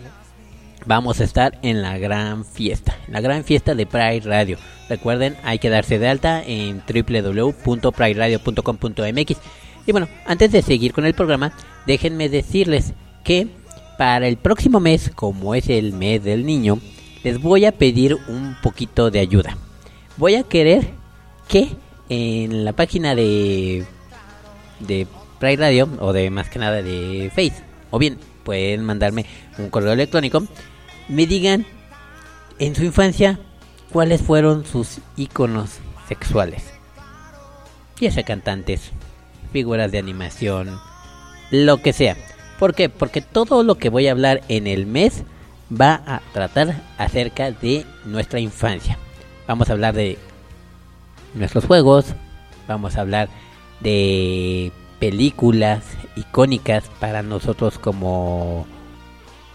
[0.89, 4.57] vamos a estar en la gran fiesta, la gran fiesta de Pride Radio.
[4.89, 9.37] Recuerden, hay que darse de alta en www.prideradio.com.mx.
[9.87, 11.53] Y bueno, antes de seguir con el programa,
[11.87, 13.49] déjenme decirles que
[13.99, 16.79] para el próximo mes, como es el mes del niño,
[17.23, 19.59] les voy a pedir un poquito de ayuda.
[20.17, 20.89] Voy a querer
[21.49, 21.69] que
[22.09, 23.85] en la página de
[24.81, 25.07] de
[25.39, 29.27] Pride Radio o de más que nada de Face o bien pueden mandarme
[29.59, 30.43] un correo electrónico
[31.09, 31.67] me digan
[32.59, 33.39] en su infancia
[33.93, 35.79] cuáles fueron sus iconos
[36.09, 36.65] sexuales.
[38.01, 38.93] Ya sea cantantes
[39.53, 40.79] figuras de animación
[41.51, 42.17] lo que sea.
[42.59, 42.89] ¿por qué?
[42.89, 45.25] porque todo lo que voy a hablar en el mes
[45.71, 48.99] va a tratar acerca de nuestra infancia.
[49.47, 50.19] Vamos a hablar de
[51.35, 52.15] nuestros juegos
[52.69, 53.29] vamos a hablar
[53.81, 54.71] de
[55.01, 55.83] películas
[56.15, 58.67] icónicas para nosotros como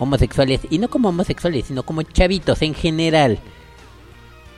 [0.03, 3.39] homosexuales y no como homosexuales sino como chavitos en general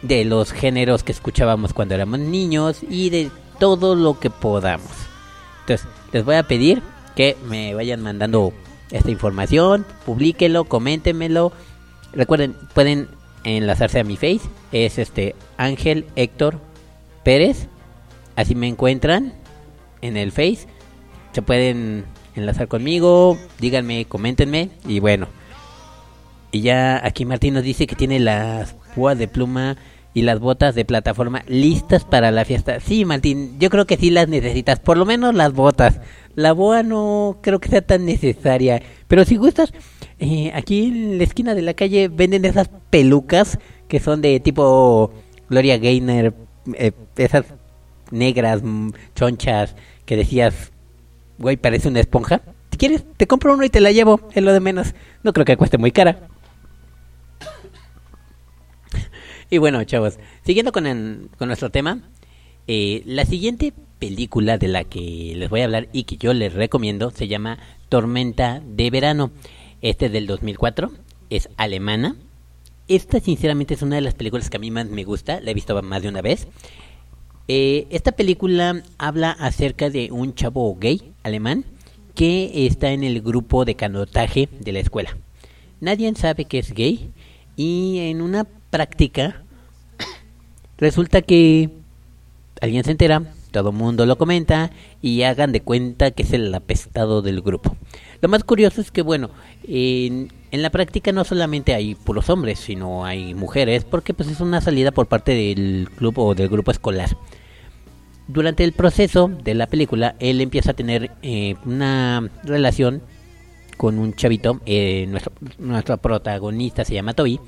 [0.01, 4.91] de los géneros que escuchábamos cuando éramos niños y de todo lo que podamos.
[5.61, 6.83] Entonces les voy a pedir
[7.15, 8.53] que me vayan mandando
[8.91, 11.51] esta información publíquelo coméntenmelo
[12.13, 13.07] recuerden pueden
[13.43, 14.41] enlazarse a mi face
[14.71, 16.59] es este Ángel Héctor
[17.25, 17.67] Pérez.
[18.35, 19.33] Así me encuentran
[20.01, 20.67] en el Face.
[21.33, 22.05] Se pueden
[22.35, 25.27] enlazar conmigo, díganme, coméntenme y bueno.
[26.51, 29.77] Y ya aquí Martín nos dice que tiene las púas de pluma
[30.13, 32.79] y las botas de plataforma listas para la fiesta.
[32.79, 35.99] Sí, Martín, yo creo que sí las necesitas, por lo menos las botas.
[36.35, 39.73] La boa no creo que sea tan necesaria, pero si gustas,
[40.19, 43.59] eh, aquí en la esquina de la calle venden esas pelucas
[43.89, 45.11] que son de tipo
[45.49, 46.33] Gloria Gaynor,
[46.73, 47.45] eh, esas
[48.11, 49.75] negras, mm, chonchas,
[50.05, 50.71] que decías,
[51.37, 52.41] güey, parece una esponja.
[52.71, 54.93] Si quieres, te compro uno y te la llevo, es lo de menos.
[55.23, 56.27] No creo que cueste muy cara.
[59.49, 61.99] Y bueno, chavos, siguiendo con, con nuestro tema,
[62.67, 66.53] eh, la siguiente película de la que les voy a hablar y que yo les
[66.53, 67.59] recomiendo se llama
[67.89, 69.31] Tormenta de Verano.
[69.81, 70.91] Este es del 2004,
[71.29, 72.15] es alemana.
[72.87, 75.53] Esta sinceramente es una de las películas que a mí más me gusta, la he
[75.53, 76.47] visto más de una vez.
[77.47, 81.63] Eh, esta película habla acerca de un chavo gay alemán
[82.15, 85.15] que está en el grupo de canotaje de la escuela.
[85.79, 87.11] Nadie sabe que es gay
[87.55, 89.43] y en una práctica
[90.77, 91.69] resulta que
[92.61, 96.53] alguien se entera, todo el mundo lo comenta y hagan de cuenta que es el
[96.53, 97.75] apestado del grupo.
[98.21, 99.29] Lo más curioso es que, bueno,
[99.67, 104.39] en, en la práctica no solamente hay puros hombres, sino hay mujeres, porque pues es
[104.39, 107.15] una salida por parte del club o del grupo escolar.
[108.27, 113.01] Durante el proceso de la película, él empieza a tener eh, una relación
[113.77, 117.39] con un chavito, eh, nuestro, nuestro protagonista se llama Toby,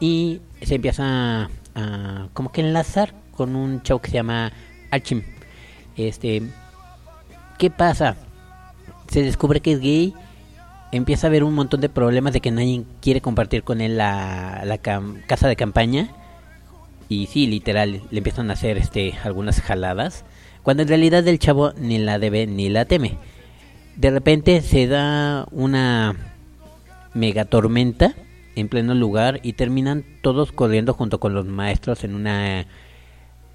[0.00, 4.52] y se empieza a, como que enlazar con un chavo que se llama
[4.90, 5.22] Archim.
[5.96, 6.42] Este,
[7.58, 8.16] ¿qué pasa?
[9.08, 10.14] Se descubre que es gay,
[10.92, 14.62] empieza a haber un montón de problemas de que nadie quiere compartir con él la,
[14.64, 16.08] la casa de campaña.
[17.08, 20.24] Y sí, literal, le empiezan a hacer este algunas jaladas.
[20.62, 23.18] Cuando en realidad el chavo ni la debe ni la teme.
[23.96, 26.16] De repente se da una
[27.14, 28.14] mega tormenta
[28.56, 32.66] en pleno lugar y terminan todos corriendo junto con los maestros en una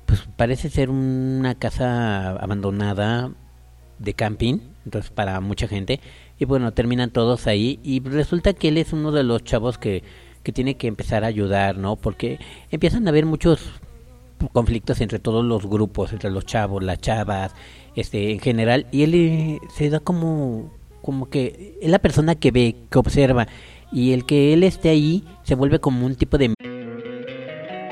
[0.05, 3.31] pues parece ser una casa abandonada
[3.97, 5.99] de camping, entonces para mucha gente
[6.39, 10.03] y bueno, terminan todos ahí y resulta que él es uno de los chavos que
[10.43, 11.95] que tiene que empezar a ayudar, ¿no?
[11.95, 12.39] Porque
[12.71, 13.71] empiezan a haber muchos
[14.53, 17.53] conflictos entre todos los grupos, entre los chavos, las chavas,
[17.95, 22.51] este en general y él eh, se da como como que es la persona que
[22.51, 23.47] ve, que observa
[23.91, 26.53] y el que él esté ahí se vuelve como un tipo de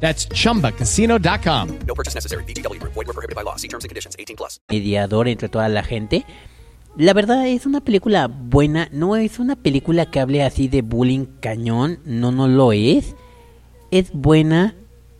[0.00, 1.68] That's chumbacasino.com.
[1.86, 2.44] No purchase necessary.
[2.44, 2.92] Group.
[2.92, 3.56] Void were prohibited by law.
[3.56, 4.16] See terms and conditions.
[4.18, 4.60] 18 plus.
[4.68, 6.24] mediador entre toda la gente.
[6.96, 11.26] La verdad es una película buena, no es una película que hable así de bullying
[11.40, 13.16] cañón, no, no lo es.
[13.90, 14.76] Es buena,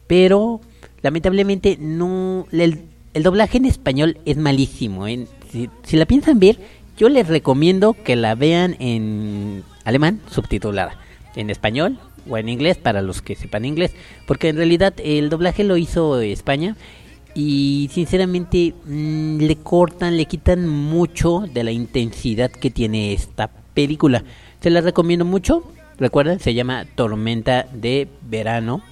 [0.07, 0.61] pero
[1.03, 2.47] lamentablemente no...
[2.53, 5.09] El, el doblaje en español es malísimo.
[5.09, 5.27] ¿eh?
[5.51, 6.61] Si, si la piensan ver,
[6.97, 10.97] yo les recomiendo que la vean en alemán subtitulada.
[11.35, 11.99] En español
[12.29, 13.93] o en inglés para los que sepan inglés.
[14.27, 16.77] Porque en realidad el doblaje lo hizo España
[17.35, 24.25] y sinceramente mm, le cortan, le quitan mucho de la intensidad que tiene esta película.
[24.61, 25.65] Se la recomiendo mucho.
[25.99, 28.83] Recuerden, se llama Tormenta de Verano.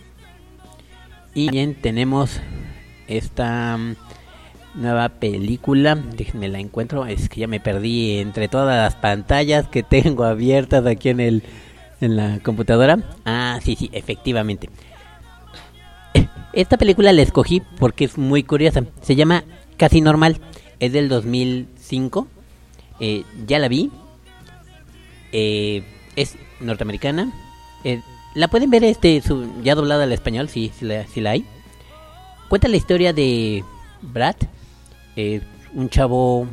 [1.34, 2.40] Y bien, tenemos
[3.06, 3.94] esta mm,
[4.74, 5.94] nueva película.
[5.94, 7.06] Déjenme la encuentro.
[7.06, 11.42] Es que ya me perdí entre todas las pantallas que tengo abiertas aquí en el
[12.02, 12.98] en la computadora.
[13.24, 14.68] Ah, sí, sí, efectivamente.
[16.52, 18.84] Esta película la escogí porque es muy curiosa.
[19.00, 19.44] Se llama
[19.78, 20.38] Casi Normal.
[20.80, 22.26] Es del 2005.
[23.00, 23.90] Eh, ya la vi.
[25.32, 25.82] Eh,
[26.16, 27.32] es norteamericana.
[27.84, 28.00] Eh,
[28.34, 31.44] la pueden ver este su- ya doblada al español, si, si, la, si la hay.
[32.48, 33.64] Cuenta la historia de
[34.02, 34.36] Brad.
[35.16, 35.40] eh,
[35.74, 36.46] un chavo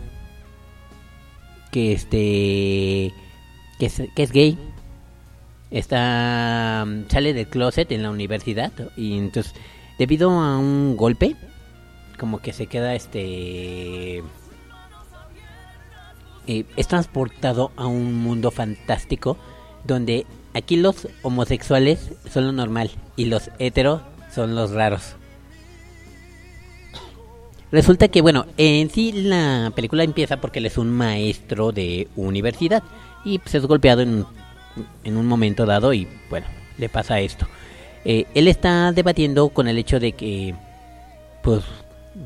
[1.72, 3.14] que este
[3.80, 4.58] que es, que es gay
[5.72, 9.54] está mm, sale del closet en la universidad y entonces
[9.98, 11.36] debido a un golpe
[12.18, 14.24] como que se queda este
[16.48, 19.38] eh, es transportado a un mundo fantástico
[19.86, 24.02] donde aquí los homosexuales son lo normal y los heteros
[24.34, 25.16] son los raros.
[27.72, 32.82] Resulta que, bueno, en sí la película empieza porque él es un maestro de universidad
[33.24, 34.26] y pues, es golpeado en,
[35.04, 36.48] en un momento dado y, bueno,
[36.78, 37.48] le pasa esto.
[38.06, 40.56] Eh, él está debatiendo con el hecho de que,
[41.44, 41.64] pues,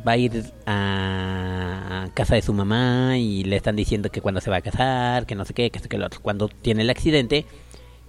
[0.06, 4.50] va a ir a casa de su mamá y le están diciendo que cuando se
[4.50, 6.90] va a casar, que no sé qué, que esto, que lo otro, cuando tiene el
[6.90, 7.46] accidente.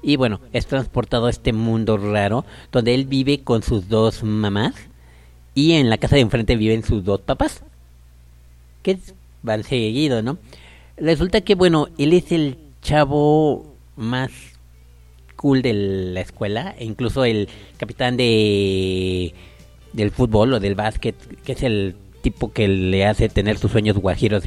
[0.03, 4.75] Y bueno, es transportado a este mundo raro donde él vive con sus dos mamás
[5.55, 7.63] y en la casa de enfrente viven sus dos papás.
[8.83, 8.99] Que
[9.43, 10.37] van seguido, ¿no?
[10.97, 14.31] Resulta que, bueno, él es el chavo más
[15.37, 19.35] cool de la escuela, e incluso el capitán de
[19.93, 23.97] del fútbol o del básquet, que es el tipo que le hace tener sus sueños
[23.97, 24.45] guajiros.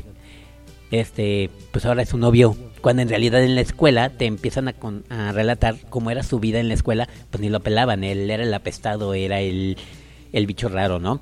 [0.90, 4.74] Este, pues ahora es su novio, cuando en realidad en la escuela te empiezan a,
[4.74, 8.44] con- relatar cómo era su vida en la escuela, pues ni lo pelaban, él era
[8.44, 9.78] el apestado, era el,
[10.32, 11.20] el bicho raro, ¿no?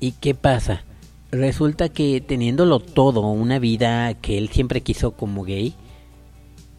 [0.00, 0.84] ¿Y qué pasa?
[1.30, 5.74] Resulta que teniéndolo todo, una vida que él siempre quiso como gay,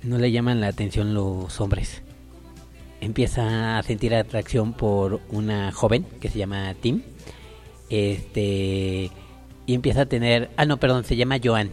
[0.08, 2.02] no le llaman la atención los hombres.
[3.02, 7.02] Empieza a sentir atracción por una joven que se llama Tim.
[7.90, 9.12] Este
[9.66, 11.70] y empieza a tener, ah no, perdón, se llama Joan.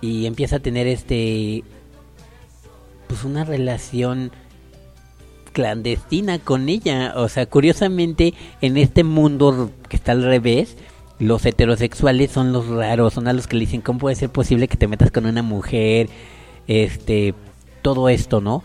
[0.00, 1.64] Y empieza a tener este
[3.08, 4.30] pues una relación
[5.52, 7.14] clandestina con ella.
[7.16, 10.76] O sea, curiosamente, en este mundo que está al revés,
[11.18, 14.68] los heterosexuales son los raros, son a los que le dicen, ¿cómo puede ser posible
[14.68, 16.08] que te metas con una mujer?
[16.68, 17.34] Este,
[17.86, 18.64] todo esto, ¿no?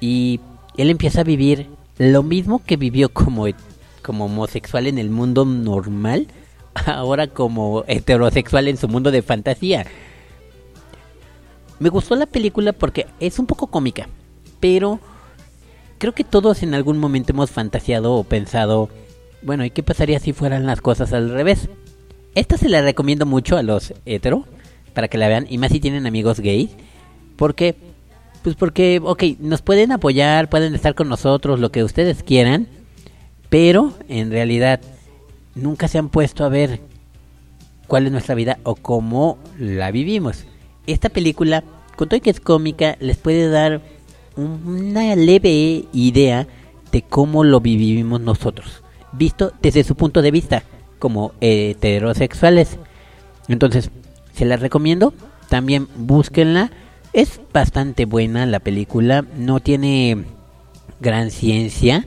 [0.00, 0.40] Y
[0.76, 1.68] él empieza a vivir
[1.98, 3.46] lo mismo que vivió como,
[4.02, 6.26] como homosexual en el mundo normal,
[6.86, 9.86] ahora como heterosexual en su mundo de fantasía.
[11.78, 14.08] Me gustó la película porque es un poco cómica,
[14.58, 14.98] pero
[15.98, 18.88] creo que todos en algún momento hemos fantaseado o pensado,
[19.42, 21.68] bueno, ¿y qué pasaría si fueran las cosas al revés?
[22.34, 24.44] Esta se la recomiendo mucho a los hetero,
[24.92, 26.70] para que la vean, y más si tienen amigos gays,
[27.36, 27.76] porque,
[28.46, 32.68] pues porque, ok, nos pueden apoyar, pueden estar con nosotros, lo que ustedes quieran,
[33.48, 34.80] pero en realidad
[35.56, 36.78] nunca se han puesto a ver
[37.88, 40.44] cuál es nuestra vida o cómo la vivimos.
[40.86, 41.64] Esta película,
[41.96, 43.80] con todo que es cómica, les puede dar
[44.36, 46.46] una leve idea
[46.92, 50.62] de cómo lo vivimos nosotros, visto desde su punto de vista
[51.00, 52.78] como heterosexuales.
[53.48, 53.90] Entonces,
[54.34, 55.14] se la recomiendo,
[55.48, 56.70] también búsquenla.
[57.16, 60.26] Es bastante buena la película, no tiene
[61.00, 62.04] gran ciencia.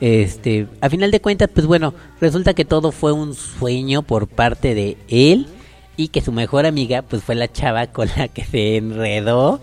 [0.00, 4.74] Este, a final de cuentas, pues bueno, resulta que todo fue un sueño por parte
[4.74, 5.48] de él
[5.98, 9.60] y que su mejor amiga pues fue la chava con la que se enredó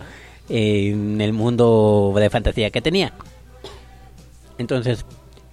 [0.48, 3.12] en el mundo de fantasía que tenía.
[4.56, 5.04] Entonces,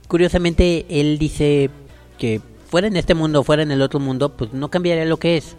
[0.07, 1.71] curiosamente él dice
[2.19, 2.39] que
[2.69, 5.55] fuera en este mundo fuera en el otro mundo, pues no cambiaría lo que es.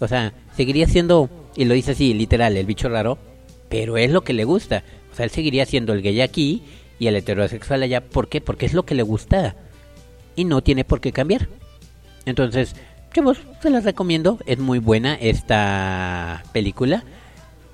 [0.00, 3.18] O sea, seguiría siendo, y lo dice así, literal, el bicho raro,
[3.68, 4.84] pero es lo que le gusta.
[5.12, 6.62] O sea, él seguiría siendo el gay aquí
[6.98, 8.02] y el heterosexual allá.
[8.02, 8.40] ¿Por qué?
[8.40, 9.56] Porque es lo que le gusta.
[10.34, 11.48] Y no tiene por qué cambiar.
[12.26, 12.76] Entonces,
[13.14, 14.38] chavos, se las recomiendo.
[14.46, 17.04] Es muy buena esta película.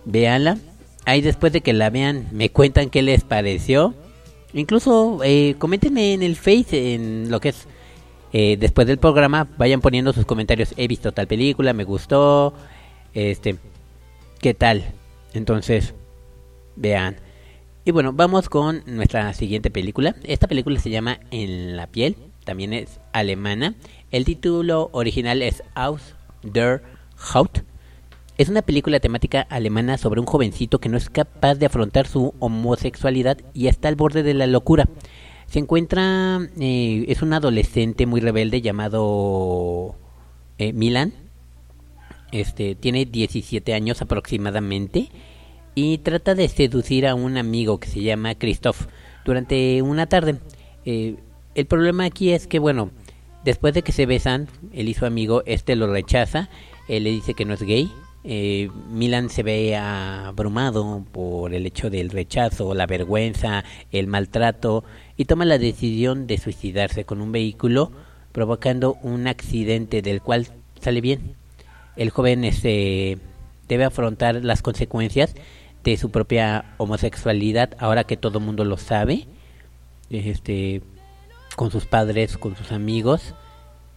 [0.04, 0.58] Véanla.
[1.04, 3.94] Ahí después de que la vean, me cuentan qué les pareció.
[4.52, 7.66] Incluso, eh, coméntenme en el Face, en lo que es
[8.32, 10.74] eh, después del programa, vayan poniendo sus comentarios.
[10.76, 12.54] He visto tal película, me gustó.
[13.14, 13.56] Este,
[14.42, 14.82] ¿qué tal?
[15.34, 15.94] Entonces,
[16.74, 17.16] vean.
[17.84, 20.16] Y bueno, vamos con nuestra siguiente película.
[20.24, 23.76] Esta película se llama En la piel, también es alemana.
[24.10, 26.82] El título original es Aus der
[27.32, 27.60] Haut.
[28.36, 32.34] Es una película temática alemana sobre un jovencito que no es capaz de afrontar su
[32.40, 34.88] homosexualidad y está al borde de la locura.
[35.46, 39.94] Se encuentra, eh, es un adolescente muy rebelde llamado
[40.58, 41.21] eh, Milan.
[42.32, 45.08] Este tiene 17 años aproximadamente
[45.74, 48.86] y trata de seducir a un amigo que se llama Christoph
[49.24, 50.38] durante una tarde.
[50.84, 51.16] Eh,
[51.54, 52.90] el problema aquí es que, bueno,
[53.44, 56.48] después de que se besan, él y su amigo, este lo rechaza,
[56.88, 57.90] él le dice que no es gay.
[58.24, 64.84] Eh, Milan se ve abrumado por el hecho del rechazo, la vergüenza, el maltrato
[65.16, 67.90] y toma la decisión de suicidarse con un vehículo
[68.30, 70.46] provocando un accidente del cual
[70.80, 71.41] sale bien.
[71.96, 73.18] El joven este,
[73.68, 75.34] debe afrontar las consecuencias
[75.84, 79.26] de su propia homosexualidad, ahora que todo el mundo lo sabe,
[80.10, 80.82] este,
[81.56, 83.34] con sus padres, con sus amigos.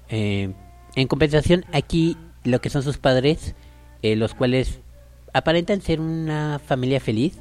[0.10, 0.54] Eh,
[0.96, 3.56] en compensación, aquí lo que son sus padres,
[4.02, 4.80] eh, los cuales
[5.34, 7.38] aparentan ser una familia feliz,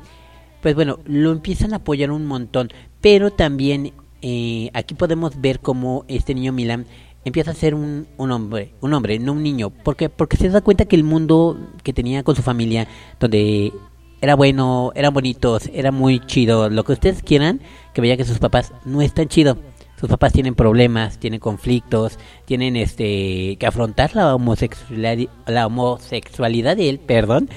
[0.60, 2.70] pues bueno, lo empiezan a apoyar un montón,
[3.00, 6.86] pero también eh, aquí podemos ver cómo este niño Milan
[7.24, 10.60] empieza a ser un, un hombre, un hombre, no un niño, porque porque se da
[10.60, 12.86] cuenta que el mundo que tenía con su familia,
[13.18, 13.72] donde
[14.20, 17.60] era bueno, eran bonitos, era muy chido, lo que ustedes quieran,
[17.92, 19.58] que veía que sus papás no es tan chido.
[20.00, 26.90] Sus papás tienen problemas, tienen conflictos, tienen este que afrontar la homosexualidad, la homosexualidad de
[26.90, 27.48] él, perdón,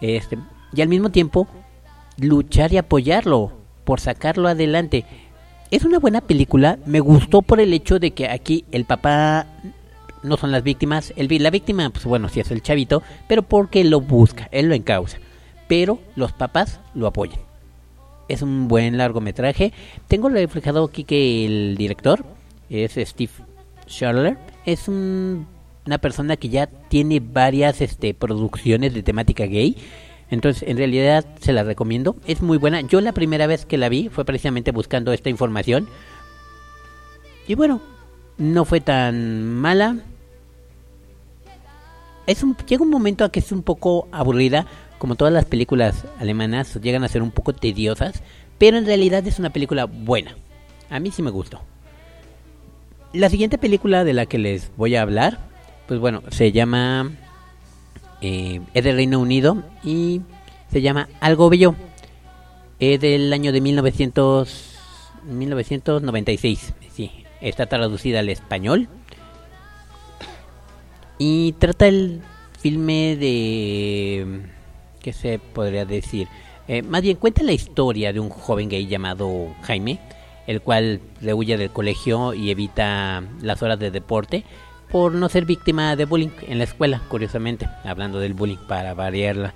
[0.00, 0.38] este,
[0.72, 1.46] y al mismo tiempo
[2.16, 3.52] luchar y apoyarlo
[3.84, 5.04] por sacarlo adelante.
[5.74, 9.46] Es una buena película, me gustó por el hecho de que aquí el papá
[10.22, 13.82] no son las víctimas, el, la víctima, pues bueno, sí es el chavito, pero porque
[13.82, 15.18] lo busca, él lo encausa,
[15.66, 17.40] pero los papás lo apoyan.
[18.28, 19.72] Es un buen largometraje.
[20.06, 22.24] Tengo reflejado aquí que el director
[22.70, 23.32] es Steve
[23.88, 25.48] Schaller, es un-
[25.86, 29.76] una persona que ya tiene varias este, producciones de temática gay.
[30.34, 32.16] Entonces, en realidad se la recomiendo.
[32.26, 32.80] Es muy buena.
[32.80, 35.88] Yo la primera vez que la vi fue precisamente buscando esta información.
[37.46, 37.80] Y bueno,
[38.36, 39.98] no fue tan mala.
[42.26, 44.66] Es un, llega un momento a que es un poco aburrida,
[44.98, 48.22] como todas las películas alemanas llegan a ser un poco tediosas,
[48.58, 50.34] pero en realidad es una película buena.
[50.90, 51.60] A mí sí me gustó.
[53.12, 55.38] La siguiente película de la que les voy a hablar,
[55.86, 57.12] pues bueno, se llama
[58.26, 60.22] eh, es del Reino Unido y
[60.72, 61.74] se llama Algo Bello.
[62.80, 64.78] Es del año de 1900,
[65.26, 66.72] 1996.
[66.90, 67.10] Sí,
[67.42, 68.88] está traducida al español.
[71.18, 72.22] Y trata el
[72.58, 74.40] filme de...
[75.02, 76.26] ¿Qué se podría decir?
[76.66, 80.00] Eh, más bien cuenta la historia de un joven gay llamado Jaime,
[80.46, 84.44] el cual rehuye del colegio y evita las horas de deporte
[84.90, 89.54] por no ser víctima de bullying en la escuela, curiosamente, hablando del bullying para variarla.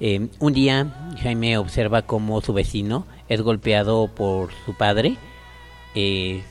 [0.00, 5.16] Eh, un día Jaime observa cómo su vecino es golpeado por su padre,
[5.94, 6.42] eh,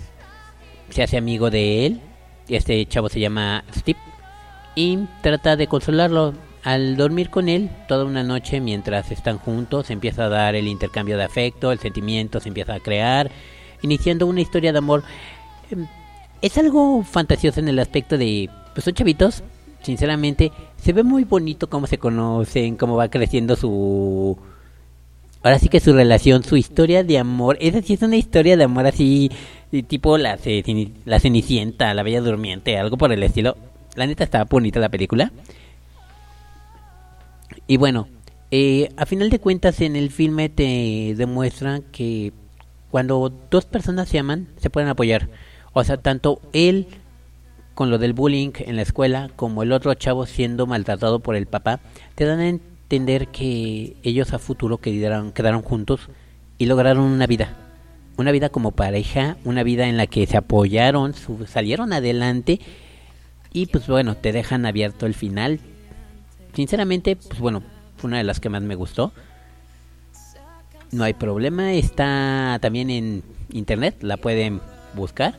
[0.89, 2.01] se hace amigo de él,
[2.47, 3.99] este chavo se llama Steve,
[4.75, 6.33] y trata de consolarlo.
[6.61, 10.67] Al dormir con él toda una noche mientras están juntos, se empieza a dar el
[10.67, 13.31] intercambio de afecto, el sentimiento se empieza a crear,
[13.81, 15.03] iniciando una historia de amor.
[16.41, 19.43] Es algo fantasioso en el aspecto de, pues son chavitos,
[19.81, 24.37] sinceramente, se ve muy bonito cómo se conocen, cómo va creciendo su...
[25.41, 28.65] Ahora sí que su relación, su historia de amor, esa sí es una historia de
[28.65, 29.31] amor así,
[29.87, 30.37] tipo la,
[31.05, 33.55] la Cenicienta, la Bella Durmiente, algo por el estilo.
[33.95, 35.31] La neta está bonita la película.
[37.67, 38.07] Y bueno,
[38.51, 42.33] eh, a final de cuentas en el filme te demuestran que
[42.91, 45.29] cuando dos personas se aman, se pueden apoyar.
[45.79, 46.87] O sea, tanto él
[47.73, 51.45] con lo del bullying en la escuela como el otro chavo siendo maltratado por el
[51.45, 51.79] papá,
[52.15, 56.09] te dan a entender que ellos a futuro quedaron, quedaron juntos
[56.57, 57.55] y lograron una vida.
[58.17, 61.13] Una vida como pareja, una vida en la que se apoyaron,
[61.47, 62.59] salieron adelante
[63.53, 65.61] y pues bueno, te dejan abierto el final.
[66.53, 67.63] Sinceramente, pues bueno,
[67.95, 69.13] fue una de las que más me gustó.
[70.91, 73.23] No hay problema, está también en
[73.53, 74.59] internet, la pueden
[74.95, 75.35] buscar.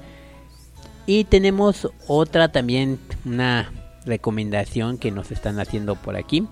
[1.07, 3.73] Y tenemos otra también, una
[4.05, 6.47] recomendación que nos están haciendo por aquí.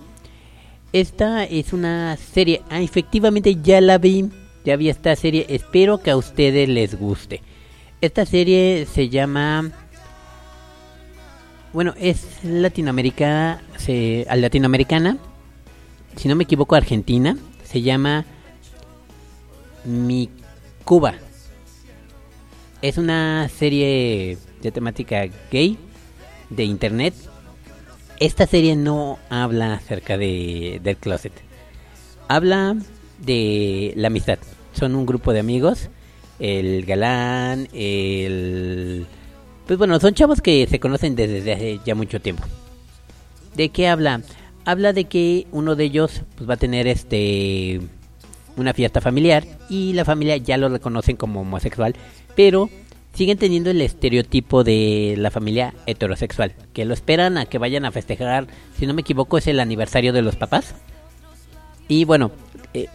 [0.91, 4.29] Esta es una serie, ah, efectivamente ya la vi,
[4.65, 7.41] ya vi esta serie, espero que a ustedes les guste.
[8.01, 9.71] Esta serie se llama,
[11.73, 15.17] bueno, es Latinoamérica, se, latinoamericana,
[16.15, 18.25] si no me equivoco, Argentina, se llama
[19.85, 20.29] Mi
[20.85, 21.15] Cuba.
[22.81, 25.77] Es una serie de temática gay
[26.49, 27.13] de internet.
[28.19, 31.33] Esta serie no habla acerca de, del closet.
[32.29, 32.77] Habla
[33.19, 34.39] de la amistad.
[34.73, 35.89] Son un grupo de amigos.
[36.39, 39.05] El galán, el...
[39.67, 42.43] Pues bueno, son chavos que se conocen desde hace ya mucho tiempo.
[43.55, 44.21] ¿De qué habla?
[44.63, 47.81] Habla de que uno de ellos pues, va a tener este
[48.55, 51.95] una fiesta familiar y la familia ya lo reconocen como homosexual,
[52.39, 52.69] pero
[53.13, 57.91] siguen teniendo el estereotipo de la familia heterosexual, que lo esperan a que vayan a
[57.91, 58.47] festejar,
[58.77, 60.73] si no me equivoco es el aniversario de los papás.
[61.89, 62.31] Y bueno,
[62.73, 62.87] eh,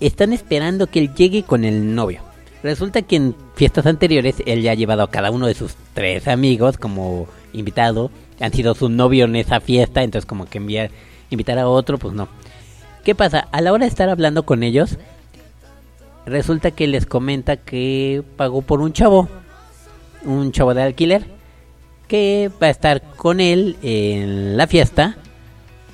[0.00, 2.22] están esperando que él llegue con el novio.
[2.64, 6.26] Resulta que en fiestas anteriores él ya ha llevado a cada uno de sus tres
[6.26, 8.10] amigos como invitado,
[8.40, 10.90] han sido su novio en esa fiesta, entonces como que enviar,
[11.30, 12.26] invitar a otro, pues no.
[13.04, 13.46] ¿Qué pasa?
[13.52, 14.98] A la hora de estar hablando con ellos,
[16.30, 19.28] resulta que les comenta que pagó por un chavo,
[20.24, 21.26] un chavo de alquiler,
[22.08, 25.16] que va a estar con él en la fiesta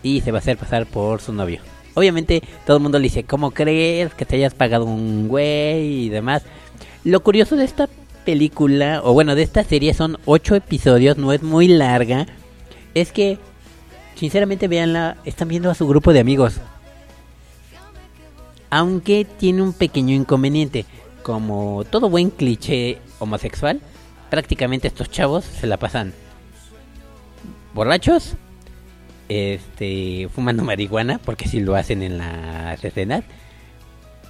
[0.02, 1.60] y se va a hacer pasar por su novio.
[1.94, 6.08] Obviamente todo el mundo le dice, ¿cómo crees que te hayas pagado un güey y
[6.08, 6.42] demás?
[7.04, 7.88] Lo curioso de esta
[8.24, 12.26] película, o bueno, de esta serie son ocho episodios, no es muy larga,
[12.94, 13.38] es que,
[14.16, 16.60] sinceramente, veanla, están viendo a su grupo de amigos.
[18.70, 20.84] Aunque tiene un pequeño inconveniente,
[21.22, 23.80] como todo buen cliché homosexual,
[24.30, 26.12] prácticamente estos chavos se la pasan
[27.74, 28.34] borrachos,
[29.28, 33.24] este, fumando marihuana, porque si lo hacen en las escenas,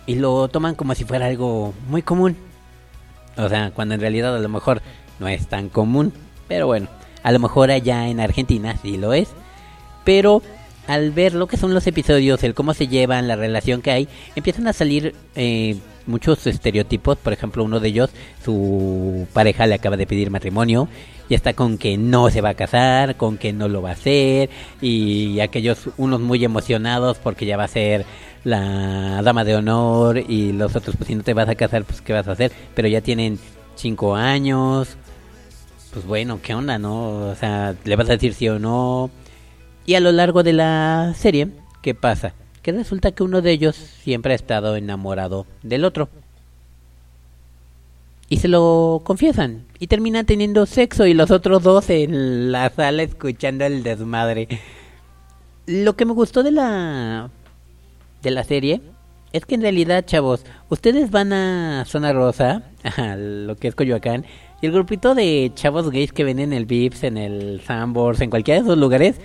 [0.06, 2.36] y lo toman como si fuera algo muy común.
[3.36, 4.82] O sea, cuando en realidad a lo mejor
[5.18, 6.12] no es tan común,
[6.48, 6.88] pero bueno,
[7.22, 9.28] a lo mejor allá en Argentina sí lo es.
[10.04, 10.42] Pero
[10.86, 14.08] al ver lo que son los episodios, el cómo se llevan, la relación que hay,
[14.34, 15.76] empiezan a salir eh,
[16.06, 17.18] muchos estereotipos.
[17.18, 18.10] Por ejemplo, uno de ellos,
[18.44, 20.88] su pareja le acaba de pedir matrimonio
[21.28, 23.92] y está con que no se va a casar, con que no lo va a
[23.92, 24.48] hacer,
[24.80, 28.04] y aquellos unos muy emocionados porque ya va a ser
[28.44, 32.00] la dama de honor y los otros pues si no te vas a casar pues
[32.00, 33.40] qué vas a hacer, pero ya tienen
[33.74, 34.96] cinco años,
[35.92, 37.30] pues bueno, ¿qué onda, no?
[37.30, 39.10] O sea, le vas a decir sí o no.
[39.86, 41.48] Y a lo largo de la serie,
[41.80, 42.34] ¿qué pasa?
[42.62, 46.08] Que resulta que uno de ellos siempre ha estado enamorado del otro.
[48.28, 49.64] Y se lo confiesan.
[49.78, 54.48] Y terminan teniendo sexo y los otros dos en la sala escuchando el desmadre.
[55.66, 57.30] Lo que me gustó de la
[58.22, 58.80] de la serie
[59.32, 62.62] es que en realidad, chavos, ustedes van a Zona Rosa,
[62.96, 64.24] a lo que es Coyoacán,
[64.60, 68.30] y el grupito de chavos gays que ven en el Vips, en el Sambors, en
[68.30, 69.20] cualquiera de esos lugares,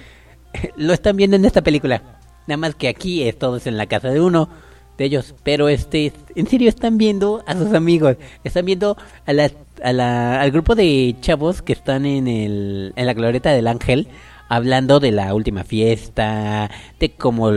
[0.76, 2.02] lo están viendo en esta película.
[2.48, 4.50] Nada más que aquí es todos en la casa de uno
[4.98, 5.36] de ellos.
[5.44, 8.18] Pero este, en serio están viendo a sus amigos.
[8.44, 9.52] Están viendo a la,
[9.84, 14.08] a la, al grupo de chavos que están en, el, en la glorieta del ángel.
[14.50, 16.70] Hablando de la última fiesta,
[17.00, 17.52] de cómo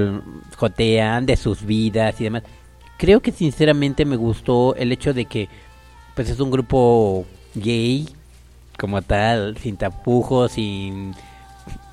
[0.57, 2.45] jotean, de sus vidas y demás.
[2.99, 5.49] Creo que sinceramente me gustó el hecho de que
[6.15, 7.27] pues es un grupo
[7.57, 8.09] gay
[8.79, 11.15] como tal, sin tapujos, sin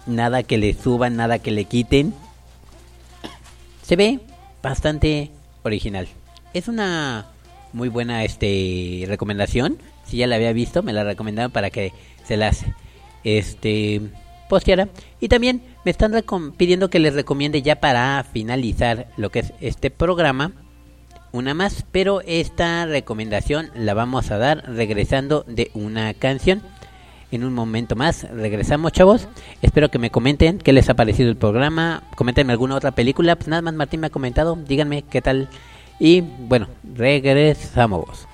[0.06, 2.14] nada que le suban, nada que le quiten.
[3.84, 4.20] Se ve
[4.62, 5.32] bastante
[5.64, 6.08] original.
[6.54, 7.28] Es una
[7.74, 9.78] muy buena este recomendación.
[10.06, 11.94] Si ya la había visto, me la recomendaron para que
[12.26, 12.66] se las
[13.24, 14.02] este
[14.50, 14.90] posteara.
[15.20, 16.14] Y también me están
[16.58, 20.52] pidiendo que les recomiende ya para finalizar lo que es este programa
[21.32, 26.62] una más, pero esta recomendación la vamos a dar regresando de una canción.
[27.32, 29.28] En un momento más regresamos, chavos.
[29.62, 32.04] Espero que me comenten qué les ha parecido el programa.
[32.16, 33.36] Coméntenme alguna otra película.
[33.38, 34.56] Pues nada más Martín me ha comentado.
[34.56, 35.48] Díganme qué tal.
[35.98, 38.28] Y bueno, regresamos.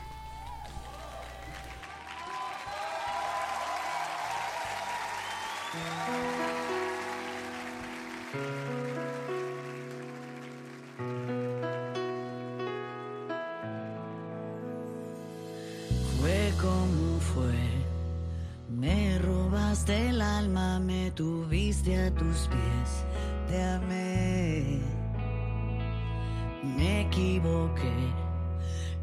[27.08, 28.14] Equivoqué,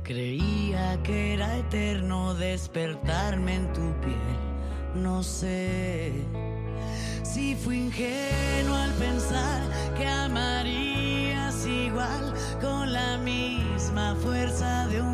[0.02, 4.38] creía que era eterno despertarme en tu piel,
[4.94, 6.12] no sé.
[7.22, 9.62] Si fui ingenuo al pensar
[9.96, 15.13] que amarías igual con la misma fuerza de un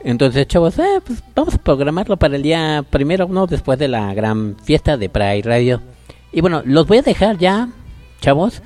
[0.05, 3.47] Entonces, chavos, eh, pues vamos a programarlo para el día primero, ¿no?
[3.47, 5.81] Después de la gran fiesta de Pride Radio.
[6.33, 7.69] Y bueno, los voy a dejar ya,
[8.21, 8.63] chavos,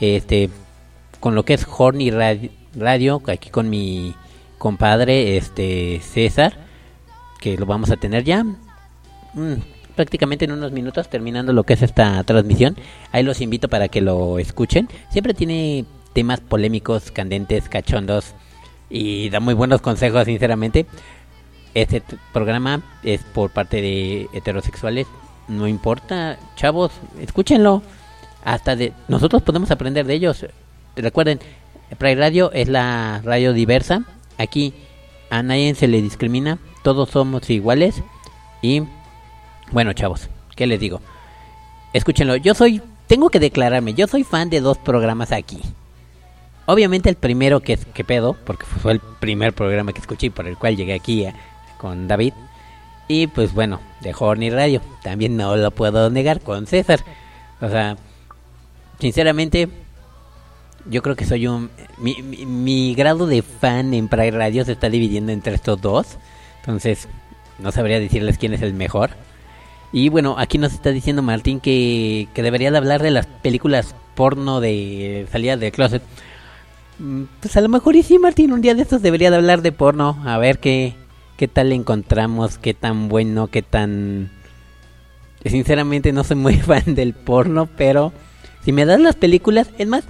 [0.00, 0.50] este,
[1.20, 4.14] con lo que es Horny Radio, aquí con mi
[4.58, 6.54] compadre, este, César,
[7.40, 8.42] que lo vamos a tener ya.
[8.42, 9.54] mm,
[9.94, 12.76] prácticamente en unos minutos terminando lo que es esta transmisión.
[13.12, 14.88] Ahí los invito para que lo escuchen.
[15.10, 18.34] Siempre tiene temas polémicos, candentes, cachondos
[18.88, 20.86] y da muy buenos consejos, sinceramente.
[21.74, 25.06] Este programa es por parte de heterosexuales.
[25.48, 27.82] No importa, chavos, escúchenlo.
[28.44, 30.46] Hasta de nosotros podemos aprender de ellos.
[30.96, 31.38] Recuerden,
[31.98, 34.04] Pride Radio es la radio diversa.
[34.38, 34.74] Aquí
[35.30, 36.58] a nadie se le discrimina.
[36.82, 38.02] Todos somos iguales.
[38.62, 38.82] Y
[39.70, 41.00] bueno, chavos, ¿qué les digo?
[41.92, 42.36] Escúchenlo.
[42.36, 45.60] Yo soy, tengo que declararme, yo soy fan de dos programas aquí.
[46.72, 50.46] Obviamente el primero que que pedo, porque fue el primer programa que escuché y por
[50.46, 51.34] el cual llegué aquí a-
[51.78, 52.32] con David.
[53.08, 54.80] Y pues bueno, de Horny Radio.
[55.02, 57.00] También no lo puedo negar con César.
[57.60, 57.96] O sea,
[58.98, 59.68] sinceramente,
[60.88, 61.70] yo creo que soy un...
[61.98, 66.18] Mi, mi- grado de fan en Pride Radio se está dividiendo entre estos dos.
[66.60, 67.08] Entonces,
[67.58, 69.10] no sabría decirles quién es el mejor.
[69.92, 73.94] Y bueno, aquí nos está diciendo Martín que, que debería de hablar de las películas
[74.14, 76.02] porno de salida del closet.
[77.00, 79.62] Mm, Pues a lo mejor y sí, Martín, un día de estos debería de hablar
[79.62, 80.22] de porno.
[80.24, 80.94] A ver qué,
[81.36, 84.30] qué tal encontramos, qué tan bueno, qué tan...
[85.44, 88.12] Sinceramente no soy muy fan del porno, pero
[88.62, 90.04] si me das las películas, es más,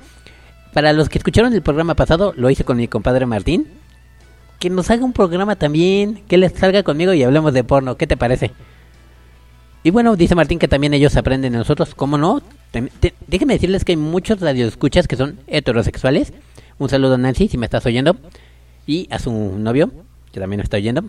[0.73, 3.69] para los que escucharon el programa pasado, lo hice con mi compadre Martín.
[4.59, 8.07] Que nos haga un programa también, que les salga conmigo y hablemos de porno, ¿qué
[8.07, 8.51] te parece?
[9.83, 12.43] Y bueno, dice Martín que también ellos aprenden de nosotros, ¿cómo no?
[13.27, 16.35] Déjenme decirles que hay muchos radioescuchas que son heterosexuales.
[16.81, 18.17] Un saludo a Nancy, si me estás oyendo.
[18.87, 19.93] Y a su novio,
[20.33, 21.05] que también me está oyendo.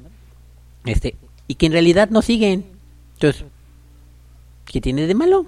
[0.85, 1.15] Este,
[1.47, 2.65] y que en realidad no siguen.
[3.13, 3.45] Entonces,
[4.65, 5.45] ¿qué tiene de malo?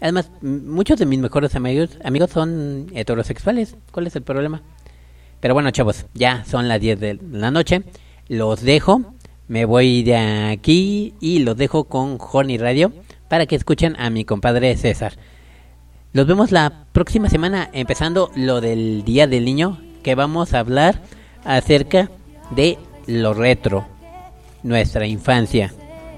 [0.00, 3.76] Además, muchos de mis mejores amigos, amigos son heterosexuales.
[3.92, 4.62] ¿Cuál es el problema?
[5.40, 7.82] Pero bueno, chavos, ya son las 10 de la noche.
[8.28, 9.12] Los dejo.
[9.46, 12.94] Me voy de aquí y los dejo con Horny Radio
[13.28, 15.18] para que escuchen a mi compadre César.
[16.12, 21.00] Los vemos la próxima semana empezando lo del Día del Niño que vamos a hablar
[21.44, 22.10] acerca
[22.50, 23.86] de lo retro,
[24.64, 25.72] nuestra infancia.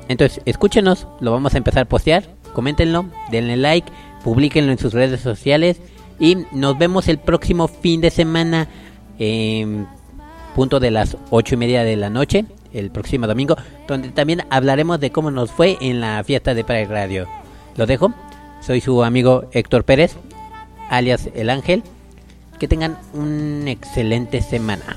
[0.09, 2.25] Entonces, escúchenos, lo vamos a empezar a postear,
[2.55, 3.93] coméntenlo, denle like,
[4.25, 5.79] publíquenlo en sus redes sociales
[6.19, 8.69] y nos vemos el próximo fin de semana
[9.19, 9.87] en
[10.55, 13.57] punto de las ocho y media de la noche, el próximo domingo,
[13.87, 17.29] donde también hablaremos de cómo nos fue en la fiesta de Pride Radio.
[17.77, 18.15] Lo dejo,
[18.63, 20.17] soy su amigo Héctor Pérez,
[20.89, 21.83] alias El Ángel.
[22.59, 24.97] Que tengan una excelente semana.